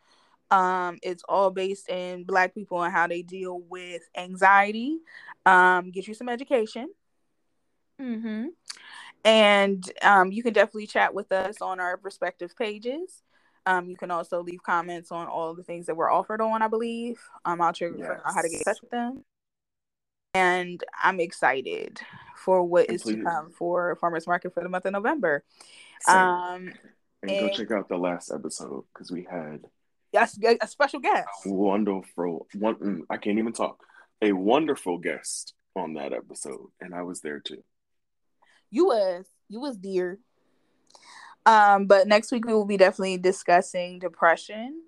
Um, 0.52 1.00
it's 1.02 1.24
all 1.28 1.50
based 1.50 1.90
in 1.90 2.24
Black 2.24 2.54
people 2.54 2.84
and 2.84 2.94
how 2.94 3.08
they 3.08 3.22
deal 3.22 3.62
with 3.62 4.04
anxiety. 4.16 5.00
Um, 5.46 5.92
get 5.92 6.08
you 6.08 6.14
some 6.14 6.30
education. 6.30 6.90
Mm-hmm. 8.02 8.48
And 9.24 9.92
um, 10.04 10.32
you 10.32 10.44
can 10.44 10.54
definitely 10.54 10.88
chat 10.88 11.14
with 11.14 11.32
us 11.32 11.62
on 11.62 11.80
our 11.80 12.00
respective 12.04 12.56
pages. 12.56 13.24
Um, 13.66 13.90
you 13.90 13.98
can 13.98 14.12
also 14.12 14.44
leave 14.44 14.62
comments 14.62 15.12
on 15.12 15.26
all 15.26 15.56
the 15.56 15.64
things 15.64 15.88
that 15.88 15.98
we're 15.98 16.12
offered 16.12 16.42
on, 16.42 16.62
I 16.62 16.68
believe. 16.68 17.20
Um, 17.44 17.62
I'll 17.62 17.74
try 17.74 17.90
figure 17.90 18.22
out 18.24 18.34
how 18.34 18.42
to 18.42 18.50
get 18.50 18.60
in 18.60 18.64
touch 18.64 18.82
with 18.82 18.92
them. 18.92 19.24
And 20.36 20.84
I'm 21.02 21.20
excited 21.20 22.02
for 22.36 22.64
what 22.64 22.90
is 22.90 23.04
to 23.04 23.24
come 23.24 23.52
for 23.52 23.96
Farmers 23.96 24.28
Market 24.28 24.54
for 24.54 24.62
the 24.62 24.70
month 24.70 24.86
of 24.86 24.92
November. 24.92 25.44
Same. 26.02 26.16
Um, 26.18 26.74
and, 27.22 27.32
and, 27.32 27.40
go 27.40 27.50
check 27.50 27.72
out 27.72 27.88
the 27.88 27.98
last 27.98 28.32
episode 28.32 28.84
because 28.94 29.12
we 29.12 29.26
had 29.30 29.62
yes, 30.12 30.38
a 30.62 30.68
special 30.68 31.00
guest. 31.00 31.28
Wonderful. 31.46 32.48
One, 32.54 32.76
mm, 32.76 33.02
I 33.10 33.18
can't 33.18 33.40
even 33.40 33.54
talk. 33.54 33.80
A 34.22 34.34
wonderful 34.34 34.98
guest 34.98 35.54
on 35.76 35.94
that 35.94 36.14
episode, 36.14 36.68
and 36.82 36.94
I 36.94 37.04
was 37.04 37.22
there 37.22 37.40
too. 37.40 37.64
You 38.72 38.88
was 38.88 39.26
you 39.50 39.60
was 39.60 39.78
dear. 39.78 40.20
Um, 41.46 41.86
but 41.86 42.08
next 42.08 42.32
week 42.32 42.46
we 42.46 42.54
will 42.54 42.66
be 42.66 42.78
definitely 42.78 43.18
discussing 43.18 44.00
depression. 44.00 44.82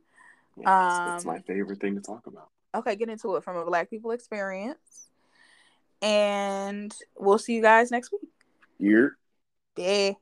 Yes, 0.57 0.67
um, 0.67 1.07
that's 1.07 1.25
my 1.25 1.39
favorite 1.39 1.79
thing 1.79 1.95
to 1.95 2.01
talk 2.01 2.27
about. 2.27 2.49
Okay, 2.75 2.95
get 2.95 3.09
into 3.09 3.35
it 3.35 3.43
from 3.43 3.57
a 3.57 3.65
Black 3.65 3.89
people 3.89 4.11
experience, 4.11 5.06
and 6.01 6.93
we'll 7.17 7.39
see 7.39 7.55
you 7.55 7.61
guys 7.61 7.91
next 7.91 8.11
week. 8.11 8.29
Here. 8.79 9.17
Yeah. 9.77 10.13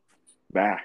Bye. 0.52 0.80